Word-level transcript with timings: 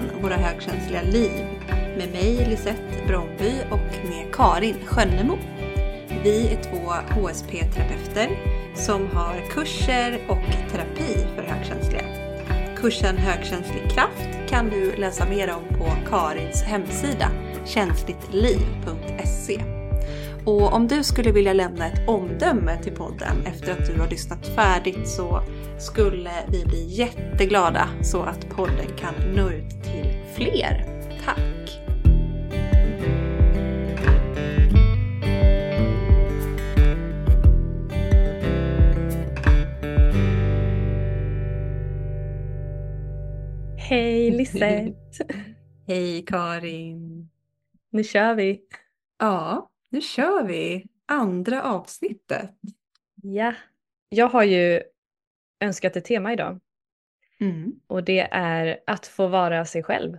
podden 0.00 0.22
Våra 0.22 0.36
högkänsliga 0.36 1.02
liv 1.02 1.30
med 1.98 2.12
mig 2.12 2.46
Lisette 2.48 3.06
Bromby 3.06 3.52
och 3.70 4.08
med 4.08 4.34
Karin 4.34 4.76
Skönnemo. 4.86 5.38
Vi 6.24 6.46
är 6.46 6.62
två 6.62 6.92
HSP-terapeuter 7.20 8.28
som 8.74 9.06
har 9.06 9.50
kurser 9.50 10.20
och 10.28 10.70
terapi 10.72 11.26
för 11.36 11.42
högkänsliga. 11.42 12.04
Kursen 12.76 13.16
Högkänslig 13.16 13.90
kraft 13.90 14.28
kan 14.48 14.70
du 14.70 14.96
läsa 14.96 15.26
mer 15.28 15.50
om 15.50 15.78
på 15.78 15.92
Karins 16.10 16.62
hemsida 16.62 17.30
känsligtliv.se. 17.66 19.62
Och 20.44 20.72
om 20.72 20.88
du 20.88 21.04
skulle 21.04 21.32
vilja 21.32 21.52
lämna 21.52 21.86
ett 21.86 22.08
omdöme 22.08 22.82
till 22.82 22.92
podden 22.92 23.46
efter 23.46 23.72
att 23.72 23.86
du 23.86 24.00
har 24.00 24.08
lyssnat 24.08 24.46
färdigt 24.46 25.08
så 25.08 25.42
skulle 25.78 26.30
vi 26.48 26.64
bli 26.64 26.86
jätteglada 26.86 27.88
så 28.02 28.22
att 28.22 28.48
podden 28.48 28.86
kan 28.96 29.14
nå 29.34 29.50
ut 29.50 29.79
fler. 30.40 30.84
Tack! 31.24 31.80
Hej 43.78 44.30
Lisette! 44.30 44.94
Hej 45.86 46.24
Karin! 46.26 47.30
Nu 47.90 48.04
kör 48.04 48.34
vi! 48.34 48.60
Ja, 49.18 49.70
nu 49.90 50.00
kör 50.00 50.44
vi! 50.44 50.86
Andra 51.06 51.62
avsnittet. 51.62 52.50
Ja, 53.22 53.54
jag 54.08 54.28
har 54.28 54.44
ju 54.44 54.82
önskat 55.60 55.96
ett 55.96 56.04
tema 56.04 56.32
idag 56.32 56.60
Mm. 57.40 57.72
och 57.86 58.04
det 58.04 58.28
är 58.32 58.80
att 58.86 59.06
få 59.06 59.26
vara 59.28 59.64
sig 59.64 59.82
själv. 59.82 60.18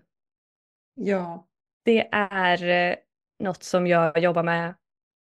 Ja. 0.94 1.48
Det 1.84 2.10
är 2.12 2.64
eh, 2.92 2.96
något 3.40 3.64
som 3.64 3.88
jag 3.88 4.18
jobbar 4.18 4.44
med 4.44 4.76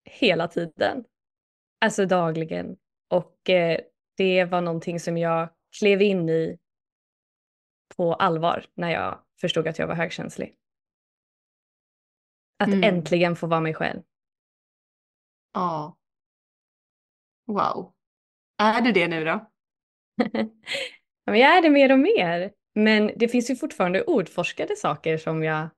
hela 0.09 0.48
tiden, 0.48 1.06
alltså 1.81 2.06
dagligen. 2.06 2.78
Och 3.09 3.50
eh, 3.50 3.80
det 4.17 4.45
var 4.45 4.62
någonting 4.62 5.00
som 5.00 5.17
jag 5.17 5.50
klev 5.80 6.02
in 6.02 6.30
i 6.30 6.58
på 7.98 8.14
allvar 8.14 8.66
när 8.73 8.89
jag 8.92 9.20
förstod 9.42 9.67
att 9.67 9.80
jag 9.80 9.88
var 9.88 9.95
högkänslig. 9.95 10.56
Att 12.59 12.67
Mm. 12.67 12.84
äntligen 12.84 13.36
få 13.36 13.48
vara 13.48 13.59
mig 13.59 13.73
själv. 13.73 14.02
Ja. 15.54 15.98
Wow. 17.45 17.94
Är 18.58 18.82
det 18.82 18.92
det 18.92 19.08
nu 19.08 19.26
då? 19.26 19.52
Jag 21.26 21.38
är 21.39 21.62
det 21.62 21.70
mer 21.70 21.92
och 21.92 22.00
mer. 22.00 22.54
Men 22.75 23.11
det 23.16 23.27
finns 23.27 23.50
ju 23.50 23.55
fortfarande 23.55 24.03
ordforskade 24.03 24.75
saker 24.75 25.17
som 25.17 25.44
jag, 25.44 25.69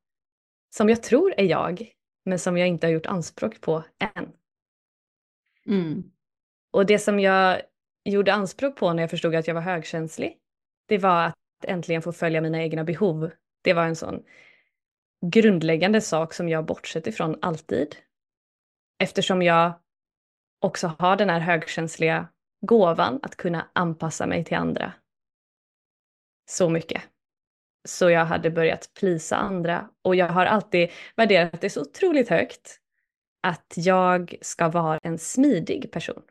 som 0.76 0.90
jag 0.90 1.04
tror 1.04 1.34
är 1.38 1.46
jag, 1.46 1.92
men 2.26 2.40
som 2.40 2.58
jag 2.58 2.68
inte 2.68 2.88
har 2.88 2.92
gjort 2.92 3.06
anspråk 3.06 3.62
på 3.62 3.84
än. 4.16 4.34
Mm. 5.66 6.12
Och 6.72 6.86
det 6.86 7.00
som 7.00 7.20
jag 7.20 7.62
gjorde 8.06 8.34
anspråk 8.34 8.76
på 8.76 8.94
när 8.94 9.04
jag 9.04 9.10
förstod 9.10 9.36
att 9.36 9.48
jag 9.48 9.56
var 9.56 9.62
högkänslig, 9.62 10.38
det 10.88 10.98
var 10.98 11.26
att 11.26 11.36
äntligen 11.68 12.02
få 12.02 12.12
följa 12.12 12.42
mina 12.42 12.64
egna 12.64 12.84
behov. 12.84 13.32
Det 13.62 13.74
var 13.74 13.86
en 13.86 13.96
sån 13.96 14.24
grundläggande 15.26 16.02
sak 16.02 16.34
som 16.34 16.50
jag 16.50 16.66
bortsett 16.66 17.08
ifrån 17.08 17.38
alltid. 17.42 17.96
Eftersom 19.00 19.42
jag 19.42 19.74
också 20.60 20.96
har 21.00 21.16
den 21.16 21.30
här 21.30 21.40
högkänsliga 21.40 22.28
gåvan 22.62 23.20
att 23.24 23.36
kunna 23.36 23.68
anpassa 23.74 24.28
mig 24.28 24.46
till 24.46 24.58
andra. 24.58 24.94
Så 26.46 26.70
mycket. 26.70 27.04
Så 27.88 28.10
jag 28.10 28.26
hade 28.26 28.52
börjat 28.52 28.92
plisa 28.94 29.36
andra 29.36 29.90
och 30.02 30.16
jag 30.16 30.30
har 30.30 30.46
alltid 30.46 30.90
värderat 31.16 31.62
det 31.62 31.70
så 31.70 31.82
otroligt 31.82 32.30
högt 32.30 32.80
att 33.42 33.74
jag 33.76 34.36
ska 34.42 34.70
vara 34.70 35.00
en 35.04 35.20
smidig 35.20 35.92
person. 35.92 36.24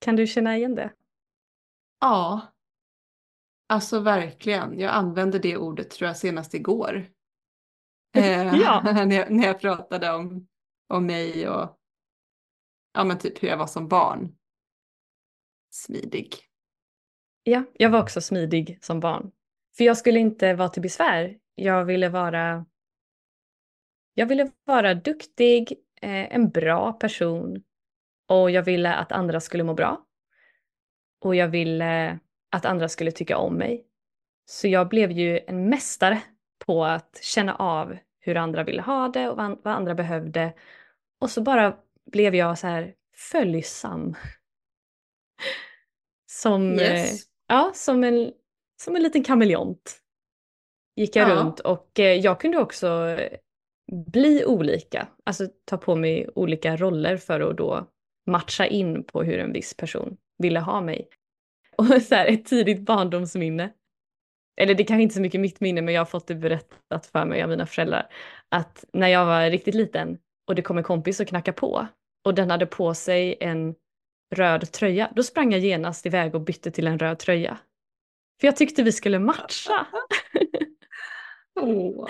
Kan 0.00 0.16
du 0.16 0.26
känna 0.26 0.56
igen 0.56 0.74
det? 0.74 0.92
Ja. 2.00 2.40
Alltså 3.66 4.00
verkligen. 4.00 4.78
Jag 4.78 4.94
använde 4.94 5.38
det 5.38 5.56
ordet 5.56 5.90
tror 5.90 6.06
jag 6.06 6.16
senast 6.16 6.54
igår. 6.54 7.06
Eh, 8.16 8.54
Ja. 8.60 8.82
när, 8.94 9.16
jag, 9.16 9.30
när 9.30 9.46
jag 9.46 9.60
pratade 9.60 10.10
om, 10.12 10.48
om 10.88 11.06
mig 11.06 11.48
och 11.48 11.78
ja, 12.92 13.04
men 13.04 13.18
typ 13.18 13.42
hur 13.42 13.48
jag 13.48 13.56
var 13.56 13.66
som 13.66 13.88
barn. 13.88 14.36
Smidig. 15.70 16.34
Ja, 17.46 17.62
jag 17.72 17.90
var 17.90 18.02
också 18.02 18.20
smidig 18.20 18.78
som 18.80 19.00
barn. 19.00 19.30
För 19.76 19.84
jag 19.84 19.98
skulle 19.98 20.18
inte 20.18 20.54
vara 20.54 20.68
till 20.68 20.82
besvär. 20.82 21.38
Jag 21.54 21.84
ville 21.84 22.08
vara, 22.08 22.66
jag 24.14 24.26
ville 24.26 24.50
vara 24.64 24.94
duktig, 24.94 25.72
eh, 26.00 26.34
en 26.34 26.50
bra 26.50 26.92
person 26.92 27.62
och 28.28 28.50
jag 28.50 28.62
ville 28.62 28.94
att 28.94 29.12
andra 29.12 29.40
skulle 29.40 29.64
må 29.64 29.74
bra. 29.74 30.06
Och 31.20 31.34
jag 31.34 31.48
ville 31.48 32.18
att 32.50 32.64
andra 32.64 32.88
skulle 32.88 33.10
tycka 33.10 33.36
om 33.36 33.54
mig. 33.54 33.86
Så 34.46 34.68
jag 34.68 34.88
blev 34.88 35.10
ju 35.10 35.40
en 35.46 35.68
mästare 35.68 36.22
på 36.66 36.84
att 36.84 37.18
känna 37.22 37.54
av 37.54 37.96
hur 38.20 38.36
andra 38.36 38.64
ville 38.64 38.82
ha 38.82 39.08
det 39.08 39.28
och 39.28 39.36
vad 39.36 39.66
andra 39.74 39.94
behövde. 39.94 40.52
Och 41.20 41.30
så 41.30 41.42
bara 41.42 41.76
blev 42.12 42.34
jag 42.34 42.58
så 42.58 42.66
här 42.66 42.94
följsam. 43.32 44.14
Som, 46.26 46.72
eh, 46.72 46.78
Yes. 46.78 47.33
Ja, 47.54 47.70
som 47.74 48.04
en, 48.04 48.32
som 48.82 48.96
en 48.96 49.02
liten 49.02 49.24
kameleont 49.24 49.98
gick 50.96 51.16
jag 51.16 51.30
Ja. 51.30 51.34
runt 51.34 51.60
och 51.60 52.00
eh, 52.00 52.12
jag 52.14 52.40
kunde 52.40 52.58
också 52.58 53.16
bli 53.92 54.44
olika, 54.44 55.08
alltså 55.24 55.48
ta 55.64 55.76
på 55.76 55.96
mig 55.96 56.28
olika 56.34 56.76
roller 56.76 57.16
för 57.16 57.40
att 57.40 57.56
då 57.56 57.86
matcha 58.26 58.66
in 58.66 59.04
på 59.04 59.22
hur 59.22 59.38
en 59.38 59.52
viss 59.52 59.74
person 59.76 60.16
ville 60.38 60.60
ha 60.60 60.80
mig. 60.80 61.08
Och 61.76 61.86
så 62.02 62.14
här, 62.14 62.26
ett 62.26 62.46
tidigt 62.46 62.80
barndomsminne, 62.80 63.70
eller 64.60 64.74
det 64.74 64.84
kanske 64.84 65.02
inte 65.02 65.14
så 65.14 65.20
mycket 65.20 65.40
mitt 65.40 65.60
minne 65.60 65.82
men 65.82 65.94
jag 65.94 66.00
har 66.00 66.06
fått 66.06 66.26
det 66.26 66.34
berättat 66.34 67.06
för 67.06 67.24
mig 67.24 67.42
av 67.42 67.48
mina 67.48 67.66
föräldrar, 67.66 68.12
att 68.48 68.84
när 68.92 69.08
jag 69.08 69.26
var 69.26 69.50
riktigt 69.50 69.74
liten 69.74 70.18
och 70.48 70.54
det 70.54 70.62
kom 70.62 70.78
en 70.78 70.84
kompis 70.84 71.20
och 71.20 71.28
knackade 71.28 71.56
på 71.56 71.86
och 72.24 72.34
den 72.34 72.50
hade 72.50 72.66
på 72.66 72.94
sig 72.94 73.36
en 73.40 73.74
röd 74.34 74.72
tröja, 74.72 75.12
då 75.16 75.22
sprang 75.22 75.52
jag 75.52 75.60
genast 75.60 76.06
iväg 76.06 76.34
och 76.34 76.40
bytte 76.40 76.70
till 76.70 76.86
en 76.86 76.98
röd 76.98 77.18
tröja. 77.18 77.58
För 78.40 78.46
jag 78.46 78.56
tyckte 78.56 78.82
vi 78.82 78.92
skulle 78.92 79.18
matcha. 79.18 79.86
Åh. 81.60 82.08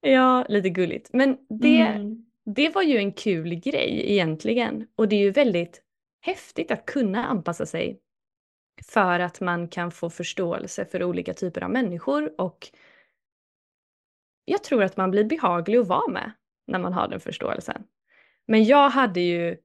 Ja, 0.00 0.46
lite 0.48 0.70
gulligt. 0.70 1.10
Men 1.12 1.38
det, 1.60 1.80
Mm. 1.80 2.26
det 2.44 2.74
var 2.74 2.82
ju 2.82 2.96
en 2.98 3.12
kul 3.12 3.54
grej 3.54 4.12
egentligen. 4.12 4.86
Och 4.96 5.08
det 5.08 5.16
är 5.16 5.20
ju 5.20 5.30
väldigt 5.30 5.82
häftigt 6.20 6.70
att 6.70 6.86
kunna 6.86 7.24
anpassa 7.26 7.66
sig 7.66 8.00
för 8.86 9.20
att 9.20 9.40
man 9.40 9.68
kan 9.68 9.90
få 9.90 10.10
förståelse 10.10 10.84
för 10.84 11.02
olika 11.02 11.34
typer 11.34 11.64
av 11.64 11.70
människor 11.70 12.40
och 12.40 12.68
jag 14.44 14.64
tror 14.64 14.82
att 14.82 14.96
man 14.96 15.10
blir 15.10 15.24
behaglig 15.24 15.78
att 15.78 15.86
vara 15.86 16.10
med 16.10 16.32
när 16.66 16.78
man 16.78 16.92
har 16.92 17.08
den 17.08 17.20
förståelsen. 17.20 17.82
Men 18.46 18.64
jag 18.64 18.88
hade 18.90 19.20
ju 19.20 19.56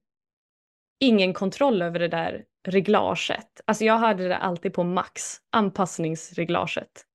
ingen 1.00 1.34
kontroll 1.34 1.81
över 1.81 2.00
det 2.00 2.07
där 2.07 2.45
reglaget. 2.68 3.62
Alltså 3.66 3.86
jag 3.86 3.98
hade 3.98 4.28
det 4.28 4.38
alltid 4.38 4.74
på 4.74 4.84
max, 4.84 5.38
anpassningsreglaget. 5.50 7.06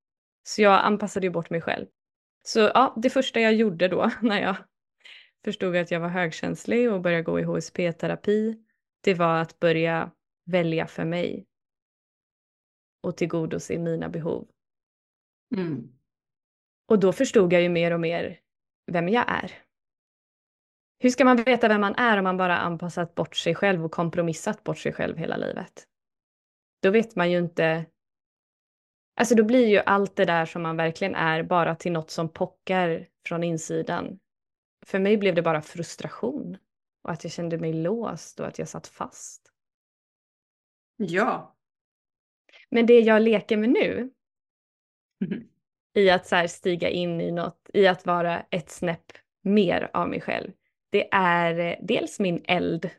Så 0.42 0.62
jag 0.62 0.80
anpassade 0.84 1.26
ju 1.26 1.30
bort 1.30 1.50
mig 1.50 1.60
själv. 1.60 1.86
Så 2.42 2.60
ja, 2.60 2.94
det 2.96 3.10
första 3.10 3.40
jag 3.40 3.54
gjorde 3.54 3.88
då 3.88 4.10
när 4.22 4.40
jag 4.40 4.56
förstod 5.44 5.76
att 5.76 5.90
jag 5.90 6.00
var 6.00 6.08
högkänslig 6.08 6.92
och 6.92 7.00
började 7.00 7.22
gå 7.22 7.40
i 7.40 7.42
HSP-terapi, 7.42 8.64
det 9.00 9.14
var 9.14 9.40
att 9.40 9.60
börja 9.60 10.10
välja 10.46 10.86
för 10.86 11.04
mig 11.04 11.46
och 13.02 13.16
tillgodose 13.16 13.78
mina 13.78 14.08
behov. 14.08 14.48
Mm. 15.56 15.92
Och 16.88 16.98
då 16.98 17.12
förstod 17.12 17.52
jag 17.52 17.62
ju 17.62 17.68
mer 17.68 17.92
och 17.92 18.00
mer 18.00 18.40
vem 18.92 19.08
jag 19.08 19.24
är. 19.28 19.67
Hur 20.98 21.10
ska 21.10 21.24
man 21.24 21.36
veta 21.36 21.68
vem 21.68 21.80
man 21.80 21.94
är 21.94 22.18
om 22.18 22.24
man 22.24 22.36
bara 22.36 22.58
anpassat 22.58 23.14
bort 23.14 23.36
sig 23.36 23.54
själv 23.54 23.84
och 23.84 23.92
kompromissat 23.92 24.64
bort 24.64 24.78
sig 24.78 24.92
själv 24.92 25.16
hela 25.16 25.36
livet? 25.36 25.86
Då 26.82 26.90
vet 26.90 27.16
man 27.16 27.30
ju 27.30 27.38
inte... 27.38 27.86
Alltså 29.16 29.34
då 29.34 29.44
blir 29.44 29.66
ju 29.66 29.78
allt 29.78 30.16
det 30.16 30.24
där 30.24 30.46
som 30.46 30.62
man 30.62 30.76
verkligen 30.76 31.14
är 31.14 31.42
bara 31.42 31.74
till 31.74 31.92
något 31.92 32.10
som 32.10 32.28
pockar 32.28 33.06
från 33.26 33.42
insidan. 33.44 34.18
För 34.86 34.98
mig 34.98 35.16
blev 35.16 35.34
det 35.34 35.42
bara 35.42 35.62
frustration 35.62 36.58
och 37.02 37.10
att 37.12 37.24
jag 37.24 37.32
kände 37.32 37.58
mig 37.58 37.72
låst 37.72 38.40
och 38.40 38.46
att 38.46 38.58
jag 38.58 38.68
satt 38.68 38.86
fast. 38.86 39.52
Ja. 40.96 41.56
Men 42.70 42.86
det 42.86 43.00
jag 43.00 43.22
leker 43.22 43.56
med 43.56 43.70
nu 43.70 44.10
Mhm. 45.20 45.48
i 45.94 46.10
att 46.10 46.26
så 46.26 46.48
stiga 46.48 46.88
in 46.88 47.20
i 47.20 47.30
något, 47.32 47.70
i 47.74 47.86
att 47.86 48.06
vara 48.06 48.40
ett 48.50 48.70
snäpp 48.70 49.12
mer 49.42 49.90
av 49.92 50.08
mig 50.08 50.20
själv. 50.20 50.52
Det 50.90 51.08
är 51.12 51.58
eh, 51.58 51.76
dels 51.80 52.20
min 52.20 52.44
eld 52.44 52.90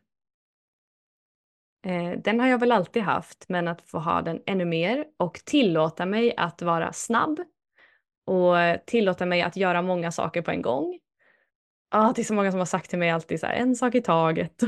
Eh, 1.85 2.19
den 2.19 2.39
har 2.39 2.47
jag 2.47 2.59
väl 2.59 2.71
alltid 2.71 3.03
haft, 3.03 3.45
men 3.49 3.67
att 3.67 3.81
få 3.81 3.99
ha 3.99 4.21
den 4.21 4.41
ännu 4.45 4.65
mer 4.65 5.05
och 5.17 5.33
tillåta 5.45 6.05
mig 6.05 6.33
att 6.37 6.61
vara 6.61 6.93
snabb 6.93 7.39
och 8.25 8.55
tillåta 8.85 9.25
mig 9.25 9.41
att 9.41 9.55
göra 9.55 9.81
många 9.81 10.11
saker 10.11 10.41
på 10.41 10.51
en 10.51 10.61
gång. 10.61 10.99
Ah, 11.89 12.13
det 12.15 12.21
är 12.21 12.23
så 12.23 12.33
många 12.33 12.51
som 12.51 12.59
har 12.59 12.65
sagt 12.65 12.89
till 12.89 12.99
mig 12.99 13.09
alltid 13.09 13.39
så 13.39 13.45
här, 13.45 13.53
en 13.53 13.75
sak 13.75 13.95
i 13.95 14.01
taget. 14.01 14.61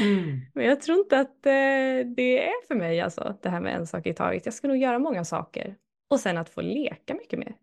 Mm. 0.00 0.40
Men 0.54 0.66
jag 0.66 0.80
tror 0.80 0.98
inte 0.98 1.20
att 1.20 1.46
eh, 1.46 2.06
det 2.16 2.46
är 2.48 2.66
för 2.66 2.74
mig 2.74 3.00
alltså, 3.00 3.36
det 3.42 3.48
här 3.48 3.60
med 3.60 3.74
en 3.74 3.86
sak 3.86 4.06
i 4.06 4.14
taget. 4.14 4.46
Jag 4.46 4.54
ska 4.54 4.68
nog 4.68 4.76
göra 4.76 4.98
många 4.98 5.24
saker. 5.24 5.76
Och 6.10 6.20
sen 6.20 6.38
att 6.38 6.48
få 6.48 6.60
leka 6.60 7.14
mycket 7.14 7.38
mer. 7.38 7.56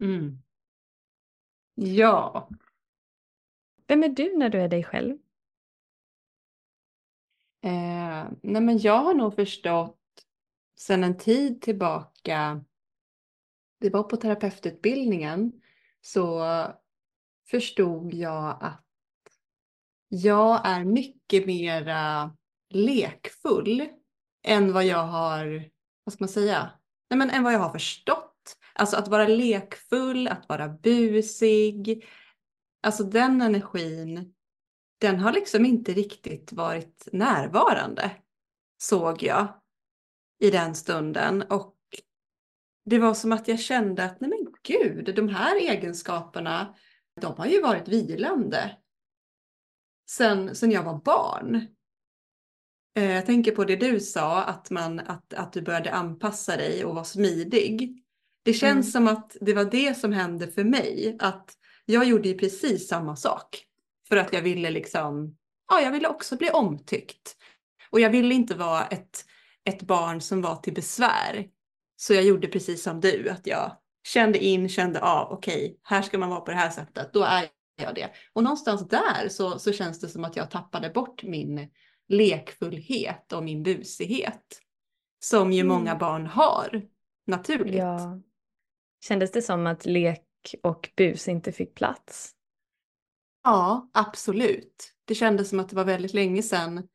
Mm. 0.00 0.38
Ja. 1.74 2.48
Vem 3.86 4.02
är 4.02 4.08
du 4.08 4.36
när 4.36 4.48
du 4.48 4.60
är 4.60 4.68
dig 4.68 4.84
själv? 4.84 5.16
Eh, 7.64 8.26
nej 8.42 8.62
men 8.62 8.78
jag 8.78 8.98
har 8.98 9.14
nog 9.14 9.34
förstått 9.34 9.98
sedan 10.78 11.04
en 11.04 11.16
tid 11.16 11.62
tillbaka, 11.62 12.64
det 13.80 13.90
var 13.90 14.02
på 14.02 14.16
terapeututbildningen, 14.16 15.52
så 16.00 16.44
förstod 17.50 18.14
jag 18.14 18.58
att 18.60 18.84
jag 20.08 20.60
är 20.64 20.84
mycket 20.84 21.46
mera 21.46 22.36
lekfull 22.70 23.88
än 24.42 24.72
vad 24.72 24.84
jag 24.84 25.06
har, 25.06 25.70
vad 26.04 26.12
ska 26.12 26.24
man 26.24 26.28
säga, 26.28 26.70
nej 27.10 27.18
men 27.18 27.30
än 27.30 27.42
vad 27.42 27.52
jag 27.52 27.58
har 27.58 27.72
förstått. 27.72 28.56
Alltså 28.74 28.96
att 28.96 29.08
vara 29.08 29.28
lekfull, 29.28 30.28
att 30.28 30.48
vara 30.48 30.68
busig, 30.68 32.04
alltså 32.82 33.04
den 33.04 33.40
energin 33.40 34.34
den 34.98 35.20
har 35.20 35.32
liksom 35.32 35.64
inte 35.64 35.92
riktigt 35.92 36.52
varit 36.52 37.08
närvarande, 37.12 38.10
såg 38.78 39.22
jag 39.22 39.60
i 40.38 40.50
den 40.50 40.74
stunden. 40.74 41.42
Och 41.42 41.76
det 42.84 42.98
var 42.98 43.14
som 43.14 43.32
att 43.32 43.48
jag 43.48 43.60
kände 43.60 44.04
att, 44.04 44.20
nej 44.20 44.30
men 44.30 44.54
gud, 44.62 45.14
de 45.14 45.28
här 45.28 45.56
egenskaperna, 45.56 46.74
de 47.20 47.34
har 47.36 47.46
ju 47.46 47.60
varit 47.60 47.88
vilande 47.88 48.76
sen, 50.10 50.54
sen 50.54 50.70
jag 50.70 50.82
var 50.82 51.00
barn. 51.04 51.66
Eh, 52.96 53.10
jag 53.10 53.26
tänker 53.26 53.52
på 53.52 53.64
det 53.64 53.76
du 53.76 54.00
sa, 54.00 54.42
att, 54.42 54.70
man, 54.70 55.00
att, 55.00 55.34
att 55.34 55.52
du 55.52 55.62
började 55.62 55.92
anpassa 55.92 56.56
dig 56.56 56.84
och 56.84 56.94
vara 56.94 57.04
smidig. 57.04 58.02
Det 58.42 58.52
känns 58.52 58.94
mm. 58.94 59.06
som 59.06 59.16
att 59.16 59.36
det 59.40 59.54
var 59.54 59.64
det 59.64 59.98
som 59.98 60.12
hände 60.12 60.48
för 60.48 60.64
mig, 60.64 61.16
att 61.20 61.56
jag 61.92 62.04
gjorde 62.04 62.28
ju 62.28 62.38
precis 62.38 62.88
samma 62.88 63.16
sak. 63.16 63.64
För 64.08 64.16
att 64.16 64.32
jag 64.32 64.42
ville 64.42 64.70
liksom, 64.70 65.36
ja 65.68 65.80
jag 65.80 65.92
ville 65.92 66.08
också 66.08 66.36
bli 66.36 66.50
omtyckt. 66.50 67.36
Och 67.90 68.00
jag 68.00 68.10
ville 68.10 68.34
inte 68.34 68.54
vara 68.54 68.86
ett, 68.86 69.24
ett 69.64 69.82
barn 69.82 70.20
som 70.20 70.42
var 70.42 70.56
till 70.56 70.74
besvär. 70.74 71.48
Så 71.96 72.14
jag 72.14 72.24
gjorde 72.24 72.48
precis 72.48 72.82
som 72.82 73.00
du, 73.00 73.28
att 73.28 73.46
jag 73.46 73.76
kände 74.04 74.38
in, 74.38 74.68
kände 74.68 75.00
av, 75.00 75.32
okej, 75.32 75.64
okay, 75.64 75.76
här 75.82 76.02
ska 76.02 76.18
man 76.18 76.30
vara 76.30 76.40
på 76.40 76.50
det 76.50 76.56
här 76.56 76.70
sättet, 76.70 77.12
då 77.12 77.22
är 77.22 77.48
jag 77.82 77.94
det. 77.94 78.10
Och 78.32 78.42
någonstans 78.42 78.88
där 78.88 79.28
så, 79.28 79.58
så 79.58 79.72
känns 79.72 80.00
det 80.00 80.08
som 80.08 80.24
att 80.24 80.36
jag 80.36 80.50
tappade 80.50 80.90
bort 80.90 81.22
min 81.22 81.68
lekfullhet 82.08 83.32
och 83.32 83.44
min 83.44 83.62
busighet. 83.62 84.60
Som 85.20 85.52
ju 85.52 85.60
mm. 85.60 85.76
många 85.76 85.96
barn 85.96 86.26
har, 86.26 86.82
naturligt. 87.26 87.74
Ja. 87.74 88.20
Kändes 89.04 89.32
det 89.32 89.42
som 89.42 89.66
att 89.66 89.86
lek 89.86 90.31
och 90.62 90.90
bus 90.96 91.28
inte 91.28 91.52
fick 91.52 91.74
plats? 91.74 92.34
Ja, 93.44 93.90
absolut. 93.92 94.94
Det 95.04 95.14
kändes 95.14 95.48
som 95.48 95.60
att 95.60 95.68
det 95.68 95.76
var 95.76 95.84
väldigt 95.84 96.14
länge 96.14 96.42
sedan 96.42 96.88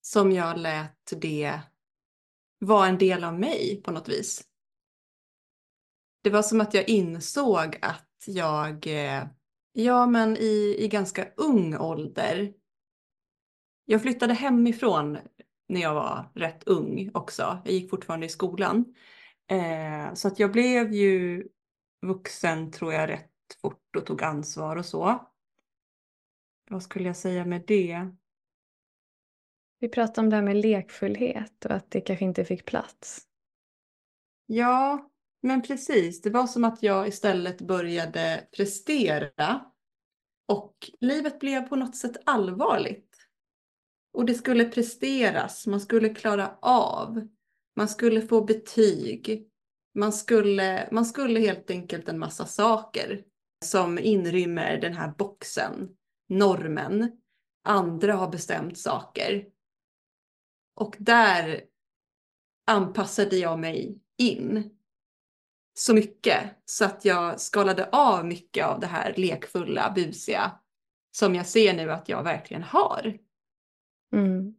som 0.00 0.32
jag 0.32 0.58
lät 0.58 1.12
det 1.20 1.60
vara 2.58 2.86
en 2.88 2.98
del 2.98 3.24
av 3.24 3.38
mig 3.40 3.80
på 3.84 3.90
något 3.90 4.08
vis. 4.08 4.44
Det 6.22 6.30
var 6.30 6.42
som 6.42 6.60
att 6.60 6.74
jag 6.74 6.88
insåg 6.88 7.78
att 7.82 8.24
jag, 8.26 8.86
eh, 8.86 9.26
ja 9.72 10.06
men 10.06 10.36
i, 10.36 10.76
i 10.78 10.88
ganska 10.88 11.28
ung 11.36 11.76
ålder, 11.76 12.52
jag 13.84 14.02
flyttade 14.02 14.34
hemifrån 14.34 15.18
när 15.68 15.80
jag 15.80 15.94
var 15.94 16.30
rätt 16.34 16.64
ung 16.64 17.10
också. 17.14 17.58
Jag 17.64 17.74
gick 17.74 17.90
fortfarande 17.90 18.26
i 18.26 18.28
skolan. 18.28 18.94
Eh, 19.50 20.14
så 20.14 20.28
att 20.28 20.38
jag 20.38 20.52
blev 20.52 20.92
ju 20.92 21.48
vuxen 22.06 22.70
tror 22.70 22.92
jag 22.92 23.08
rätt 23.08 23.30
fort 23.62 23.96
och 23.96 24.06
tog 24.06 24.22
ansvar 24.22 24.76
och 24.76 24.86
så 24.86 25.30
vad 26.70 26.82
skulle 26.82 27.06
jag 27.06 27.16
säga 27.16 27.44
med 27.44 27.64
det? 27.66 28.08
Vi 29.78 29.88
pratade 29.88 30.20
om 30.20 30.30
det 30.30 30.36
här 30.36 30.42
med 30.42 30.56
lekfullhet 30.56 31.64
och 31.64 31.70
att 31.70 31.90
det 31.90 32.00
kanske 32.00 32.24
inte 32.24 32.44
fick 32.44 32.64
plats. 32.64 33.26
Ja, 34.46 35.10
men 35.42 35.62
precis. 35.62 36.22
Det 36.22 36.30
var 36.30 36.46
som 36.46 36.64
att 36.64 36.82
jag 36.82 37.08
istället 37.08 37.60
började 37.60 38.48
prestera 38.56 39.64
och 40.48 40.90
livet 41.00 41.38
blev 41.38 41.68
på 41.68 41.76
något 41.76 41.96
sätt 41.96 42.16
allvarligt. 42.26 43.16
Och 44.12 44.24
det 44.24 44.34
skulle 44.34 44.64
presteras, 44.64 45.66
man 45.66 45.80
skulle 45.80 46.14
klara 46.14 46.58
av, 46.60 47.28
man 47.76 47.88
skulle 47.88 48.22
få 48.22 48.44
betyg, 48.44 49.50
man 49.94 50.12
skulle, 50.12 50.88
man 50.92 51.06
skulle 51.06 51.40
helt 51.40 51.70
enkelt 51.70 52.08
en 52.08 52.18
massa 52.18 52.46
saker 52.46 53.24
som 53.64 53.98
inrymmer 53.98 54.80
den 54.80 54.94
här 54.94 55.08
boxen 55.18 55.96
normen. 56.28 57.20
Andra 57.64 58.14
har 58.14 58.28
bestämt 58.28 58.78
saker. 58.78 59.46
Och 60.76 60.96
där 60.98 61.64
anpassade 62.66 63.36
jag 63.36 63.58
mig 63.58 63.98
in 64.18 64.70
så 65.74 65.94
mycket 65.94 66.40
så 66.64 66.84
att 66.84 67.04
jag 67.04 67.40
skalade 67.40 67.88
av 67.92 68.26
mycket 68.26 68.66
av 68.66 68.80
det 68.80 68.86
här 68.86 69.14
lekfulla, 69.16 69.92
busiga 69.94 70.58
som 71.16 71.34
jag 71.34 71.46
ser 71.46 71.74
nu 71.74 71.92
att 71.92 72.08
jag 72.08 72.22
verkligen 72.22 72.62
har. 72.62 73.18
Mm 74.12 74.54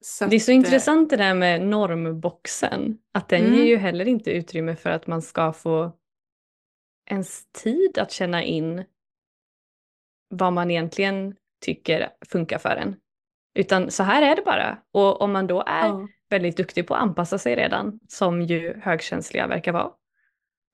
det 0.00 0.36
är 0.36 0.40
så 0.40 0.52
att, 0.52 0.54
intressant 0.54 1.10
det 1.10 1.16
där 1.16 1.34
med 1.34 1.62
normboxen, 1.62 2.98
att 3.14 3.28
den 3.28 3.44
mm. 3.44 3.54
ger 3.54 3.64
ju 3.64 3.76
heller 3.76 4.08
inte 4.08 4.30
utrymme 4.30 4.76
för 4.76 4.90
att 4.90 5.06
man 5.06 5.22
ska 5.22 5.52
få 5.52 5.92
ens 7.10 7.52
tid 7.52 7.98
att 7.98 8.12
känna 8.12 8.42
in 8.42 8.84
vad 10.28 10.52
man 10.52 10.70
egentligen 10.70 11.36
tycker 11.64 12.08
funkar 12.30 12.58
för 12.58 12.76
en. 12.76 12.96
Utan 13.54 13.90
så 13.90 14.02
här 14.02 14.22
är 14.22 14.36
det 14.36 14.42
bara. 14.42 14.78
Och 14.92 15.20
om 15.20 15.32
man 15.32 15.46
då 15.46 15.62
är 15.66 15.86
ja. 15.86 16.08
väldigt 16.28 16.56
duktig 16.56 16.86
på 16.86 16.94
att 16.94 17.02
anpassa 17.02 17.38
sig 17.38 17.56
redan, 17.56 18.00
som 18.08 18.42
ju 18.42 18.80
högkänsliga 18.80 19.46
verkar 19.46 19.72
vara, 19.72 19.90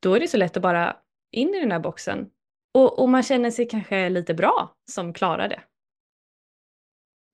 då 0.02 0.14
är 0.14 0.20
det 0.20 0.28
så 0.28 0.36
lätt 0.36 0.56
att 0.56 0.62
bara 0.62 0.96
in 1.32 1.54
i 1.54 1.60
den 1.60 1.72
här 1.72 1.80
boxen. 1.80 2.30
Och, 2.74 2.98
och 2.98 3.08
man 3.08 3.22
känner 3.22 3.50
sig 3.50 3.68
kanske 3.68 4.08
lite 4.08 4.34
bra 4.34 4.76
som 4.90 5.12
klarar 5.12 5.48
det. 5.48 5.60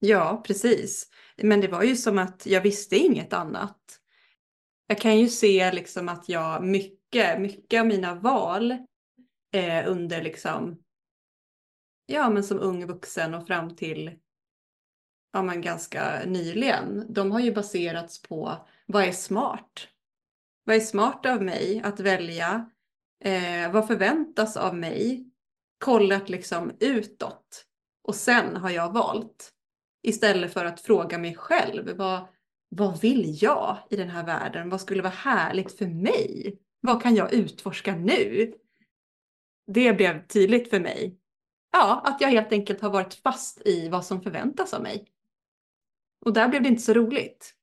Ja, 0.05 0.43
precis. 0.47 1.09
Men 1.37 1.61
det 1.61 1.69
var 1.69 1.83
ju 1.83 1.97
som 1.97 2.19
att 2.19 2.47
jag 2.47 2.61
visste 2.61 2.97
inget 2.97 3.33
annat. 3.33 3.79
Jag 4.87 4.99
kan 4.99 5.19
ju 5.19 5.29
se 5.29 5.73
liksom 5.73 6.09
att 6.09 6.29
jag 6.29 6.65
mycket, 6.65 7.41
mycket 7.41 7.81
av 7.81 7.87
mina 7.87 8.15
val 8.15 8.71
eh, 9.53 9.85
under 9.87 10.23
liksom 10.23 10.83
ja, 12.07 12.31
men 12.31 12.45
som 12.45 12.61
ung 12.61 12.87
vuxen 12.87 13.35
och 13.35 13.47
fram 13.47 13.77
till 13.77 14.19
ja, 15.33 15.43
men 15.43 15.61
ganska 15.61 16.25
nyligen, 16.27 17.13
de 17.13 17.33
har 17.33 17.41
ju 17.41 17.53
baserats 17.53 18.23
på 18.23 18.67
vad 18.87 19.05
är 19.05 19.13
smart? 19.13 19.89
Vad 20.65 20.77
är 20.77 20.81
smart 20.81 21.27
av 21.27 21.43
mig 21.43 21.81
att 21.85 22.01
välja? 22.01 22.71
Eh, 23.25 23.73
vad 23.73 23.87
förväntas 23.87 24.57
av 24.57 24.77
mig? 24.77 25.31
Kollat 25.79 26.29
liksom 26.29 26.73
utåt. 26.81 27.65
Och 28.03 28.15
sen 28.15 28.57
har 28.57 28.71
jag 28.71 28.93
valt. 28.93 29.53
Istället 30.03 30.53
för 30.53 30.65
att 30.65 30.81
fråga 30.81 31.19
mig 31.19 31.35
själv. 31.35 31.97
Vad, 31.97 32.29
vad 32.69 33.01
vill 33.01 33.43
jag 33.43 33.79
i 33.91 33.97
den 33.97 34.09
här 34.11 34.27
världen? 34.27 34.69
Vad 34.69 34.81
skulle 34.81 35.03
vara 35.03 35.13
härligt 35.13 35.79
för 35.79 35.87
mig? 35.87 36.59
Vad 36.81 37.03
kan 37.03 37.15
jag 37.15 37.33
utforska 37.35 37.97
nu? 37.97 38.53
Det 39.67 39.93
blev 39.93 40.27
tydligt 40.27 40.71
för 40.71 40.81
mig 40.81 41.19
ja, 41.73 42.03
att 42.05 42.21
jag 42.21 42.29
helt 42.29 42.53
enkelt 42.53 42.81
har 42.81 42.91
varit 42.91 43.15
fast 43.15 43.67
i 43.67 43.89
vad 43.89 44.05
som 44.05 44.23
förväntas 44.23 44.75
av 44.75 44.83
mig. 44.83 45.07
Och 46.25 46.33
där 46.33 46.49
blev 46.49 46.63
det 46.63 46.69
inte 46.69 46.83
så 46.83 46.93
roligt. 46.93 47.55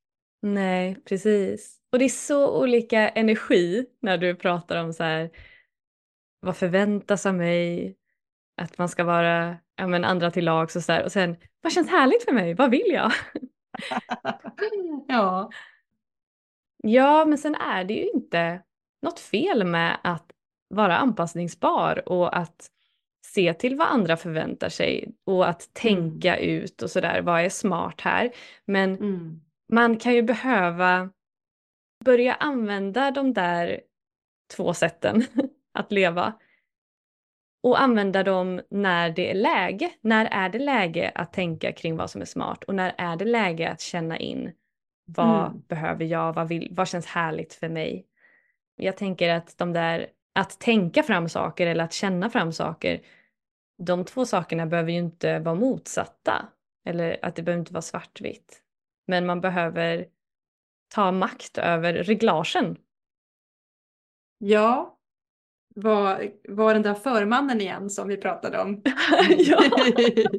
Nej, 0.42 0.96
precis. 1.06 1.80
Och 1.92 2.00
det 2.00 2.06
är 2.06 2.10
så 2.10 2.62
olika 2.62 3.10
energi 3.10 3.86
när 4.02 4.18
du 4.18 4.36
pratar 4.36 4.84
om 4.84 4.94
så 4.94 5.04
här, 5.04 5.30
vad 6.40 6.58
förväntas 6.58 7.26
av 7.26 7.36
mig, 7.36 7.96
att 8.60 8.78
man 8.78 8.90
ska 8.90 9.04
vara 9.04 9.58
ja, 9.76 9.88
men 9.88 10.06
andra 10.06 10.32
till 10.32 10.46
lags 10.46 10.76
och 10.76 10.84
så 10.84 10.92
här. 10.92 11.04
Och 11.04 11.12
sen, 11.12 11.36
vad 11.62 11.72
känns 11.72 11.90
härligt 11.90 12.24
för 12.26 12.32
mig, 12.32 12.54
vad 12.54 12.72
vill 12.72 12.92
jag? 12.92 13.12
ja. 15.08 15.50
Ja, 16.84 17.26
men 17.26 17.38
sen 17.38 17.56
är 17.56 17.84
det 17.84 17.94
ju 17.94 18.10
inte 18.10 18.62
något 19.02 19.20
fel 19.20 19.64
med 19.66 19.98
att 20.04 20.32
vara 20.70 20.98
anpassningsbar 20.98 22.10
och 22.10 22.38
att 22.38 22.70
se 23.26 23.54
till 23.54 23.76
vad 23.76 23.88
andra 23.88 24.18
förväntar 24.18 24.70
sig 24.70 25.14
och 25.26 25.50
att 25.50 25.74
tänka 25.74 26.38
mm. 26.38 26.50
ut 26.50 26.82
och 26.82 26.90
sådär, 26.90 27.22
vad 27.22 27.42
är 27.42 27.50
smart 27.50 28.02
här? 28.02 28.32
Men 28.66 28.96
mm. 28.96 29.42
man 29.72 29.98
kan 29.98 30.14
ju 30.14 30.22
behöva 30.22 31.10
börja 32.06 32.34
använda 32.34 33.12
de 33.12 33.34
där 33.34 33.82
två 34.56 34.74
sätten 34.74 35.24
att 35.74 35.92
leva 35.92 36.34
och 37.64 37.82
använda 37.82 38.24
dem 38.24 38.62
när 38.70 39.10
det 39.10 39.32
är 39.32 39.36
läge. 39.36 39.90
När 40.02 40.26
är 40.26 40.50
det 40.50 40.60
läge 40.60 41.12
att 41.16 41.34
tänka 41.34 41.72
kring 41.72 41.98
vad 41.98 42.10
som 42.10 42.22
är 42.22 42.26
smart 42.26 42.64
och 42.64 42.76
när 42.76 42.94
är 42.98 43.16
det 43.16 43.26
läge 43.26 43.70
att 43.70 43.82
känna 43.82 44.18
in 44.18 44.52
vad 45.06 45.46
mm. 45.46 45.62
behöver 45.68 46.06
jag, 46.06 46.34
vad, 46.34 46.48
vill, 46.48 46.68
vad 46.72 46.88
känns 46.88 47.06
härligt 47.06 47.54
för 47.54 47.70
mig? 47.70 48.06
Jag 48.76 48.98
tänker 48.98 49.30
att 49.30 49.58
de 49.58 49.74
där, 49.74 50.08
att 50.36 50.60
tänka 50.60 51.04
fram 51.04 51.30
saker 51.30 51.68
eller 51.68 51.84
att 51.84 51.94
känna 51.94 52.30
fram 52.30 52.54
saker, 52.54 53.02
de 53.78 54.06
två 54.06 54.26
sakerna 54.26 54.66
behöver 54.66 54.92
ju 54.92 54.98
inte 54.98 55.40
vara 55.40 55.56
motsatta. 55.56 56.48
Eller 56.86 57.20
att 57.22 57.36
det 57.36 57.44
behöver 57.44 57.60
inte 57.60 57.74
vara 57.74 57.82
svartvitt. 57.82 58.62
Men 59.08 59.26
man 59.26 59.42
behöver 59.42 60.06
ta 60.94 61.12
makt 61.12 61.58
över 61.58 61.94
reglagen. 61.94 62.78
Ja, 64.38 64.99
var, 65.76 66.30
var 66.50 66.74
den 66.74 66.84
där 66.84 66.94
förmannen 66.94 67.62
igen 67.62 67.90
som 67.90 68.08
vi 68.08 68.18
pratade 68.18 68.60
om. 68.60 68.82
ja. 69.38 69.64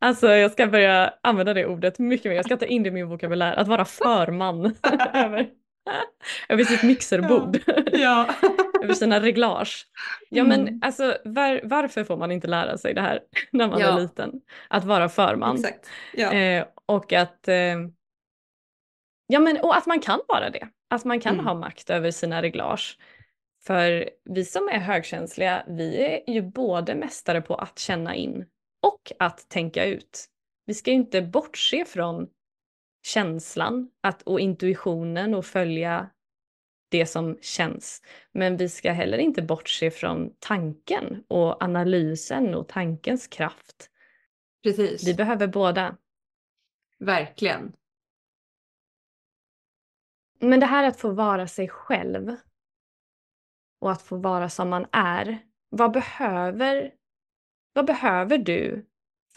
Alltså 0.00 0.28
jag 0.28 0.52
ska 0.52 0.66
börja 0.66 1.14
använda 1.22 1.54
det 1.54 1.66
ordet 1.66 1.98
mycket 1.98 2.24
mer. 2.24 2.36
Jag 2.36 2.44
ska 2.44 2.56
ta 2.56 2.64
in 2.64 2.82
det 2.82 2.88
i 2.88 2.92
min 2.92 3.08
vokabulär. 3.08 3.52
Att 3.52 3.68
vara 3.68 3.84
förman 3.84 4.74
över, 5.14 5.48
över 6.48 6.64
sitt 6.64 6.82
mixerbord. 6.82 7.58
Ja. 7.92 8.26
över 8.82 8.94
sina 8.94 9.20
reglage. 9.20 9.86
Ja 10.30 10.44
mm. 10.44 10.64
men 10.64 10.80
alltså 10.82 11.16
var, 11.24 11.60
varför 11.64 12.04
får 12.04 12.16
man 12.16 12.32
inte 12.32 12.46
lära 12.46 12.78
sig 12.78 12.94
det 12.94 13.00
här 13.00 13.20
när 13.52 13.68
man 13.68 13.80
ja. 13.80 13.86
är 13.88 14.00
liten? 14.00 14.32
Att 14.68 14.84
vara 14.84 15.08
förman. 15.08 15.56
Exakt. 15.56 15.90
Ja. 16.14 16.32
Eh, 16.32 16.64
och 16.86 17.12
att 17.12 17.48
eh, 17.48 17.76
Ja 19.26 19.40
men 19.40 19.60
och 19.60 19.76
att 19.76 19.86
man 19.86 20.00
kan 20.00 20.20
vara 20.28 20.50
det. 20.50 20.68
Att 20.90 21.04
man 21.04 21.20
kan 21.20 21.34
mm. 21.34 21.46
ha 21.46 21.54
makt 21.54 21.90
över 21.90 22.10
sina 22.10 22.42
reglage. 22.42 22.98
För 23.68 24.10
vi 24.24 24.44
som 24.44 24.68
är 24.68 24.78
högkänsliga, 24.78 25.64
vi 25.68 26.02
är 26.02 26.30
ju 26.30 26.42
både 26.42 26.94
mästare 26.94 27.40
på 27.40 27.54
att 27.54 27.78
känna 27.78 28.14
in 28.14 28.46
och 28.82 29.12
att 29.18 29.48
tänka 29.48 29.84
ut. 29.84 30.26
Vi 30.66 30.74
ska 30.74 30.90
ju 30.90 30.96
inte 30.96 31.22
bortse 31.22 31.84
från 31.84 32.28
känslan 33.02 33.90
att, 34.00 34.22
och 34.22 34.40
intuitionen 34.40 35.34
och 35.34 35.46
följa 35.46 36.10
det 36.90 37.06
som 37.06 37.38
känns. 37.40 38.02
Men 38.32 38.56
vi 38.56 38.68
ska 38.68 38.92
heller 38.92 39.18
inte 39.18 39.42
bortse 39.42 39.90
från 39.90 40.34
tanken 40.38 41.24
och 41.28 41.62
analysen 41.62 42.54
och 42.54 42.68
tankens 42.68 43.26
kraft. 43.26 43.90
Precis. 44.62 45.08
Vi 45.08 45.14
behöver 45.14 45.46
båda. 45.46 45.96
Verkligen. 46.98 47.72
Men 50.40 50.60
det 50.60 50.66
här 50.66 50.84
att 50.84 51.00
få 51.00 51.10
vara 51.10 51.46
sig 51.46 51.68
själv 51.68 52.36
och 53.80 53.92
att 53.92 54.02
få 54.02 54.16
vara 54.16 54.48
som 54.48 54.68
man 54.68 54.86
är. 54.92 55.38
Vad 55.68 55.92
behöver, 55.92 56.94
vad 57.72 57.86
behöver 57.86 58.38
du 58.38 58.86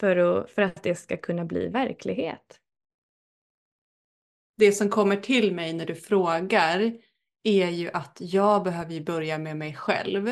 för 0.00 0.16
att, 0.16 0.50
för 0.50 0.62
att 0.62 0.82
det 0.82 0.94
ska 0.94 1.16
kunna 1.16 1.44
bli 1.44 1.68
verklighet? 1.68 2.58
Det 4.56 4.72
som 4.72 4.88
kommer 4.88 5.16
till 5.16 5.54
mig 5.54 5.72
när 5.72 5.86
du 5.86 5.94
frågar 5.94 6.92
är 7.42 7.68
ju 7.68 7.90
att 7.90 8.18
jag 8.20 8.64
behöver 8.64 9.00
börja 9.00 9.38
med 9.38 9.56
mig 9.56 9.74
själv. 9.74 10.28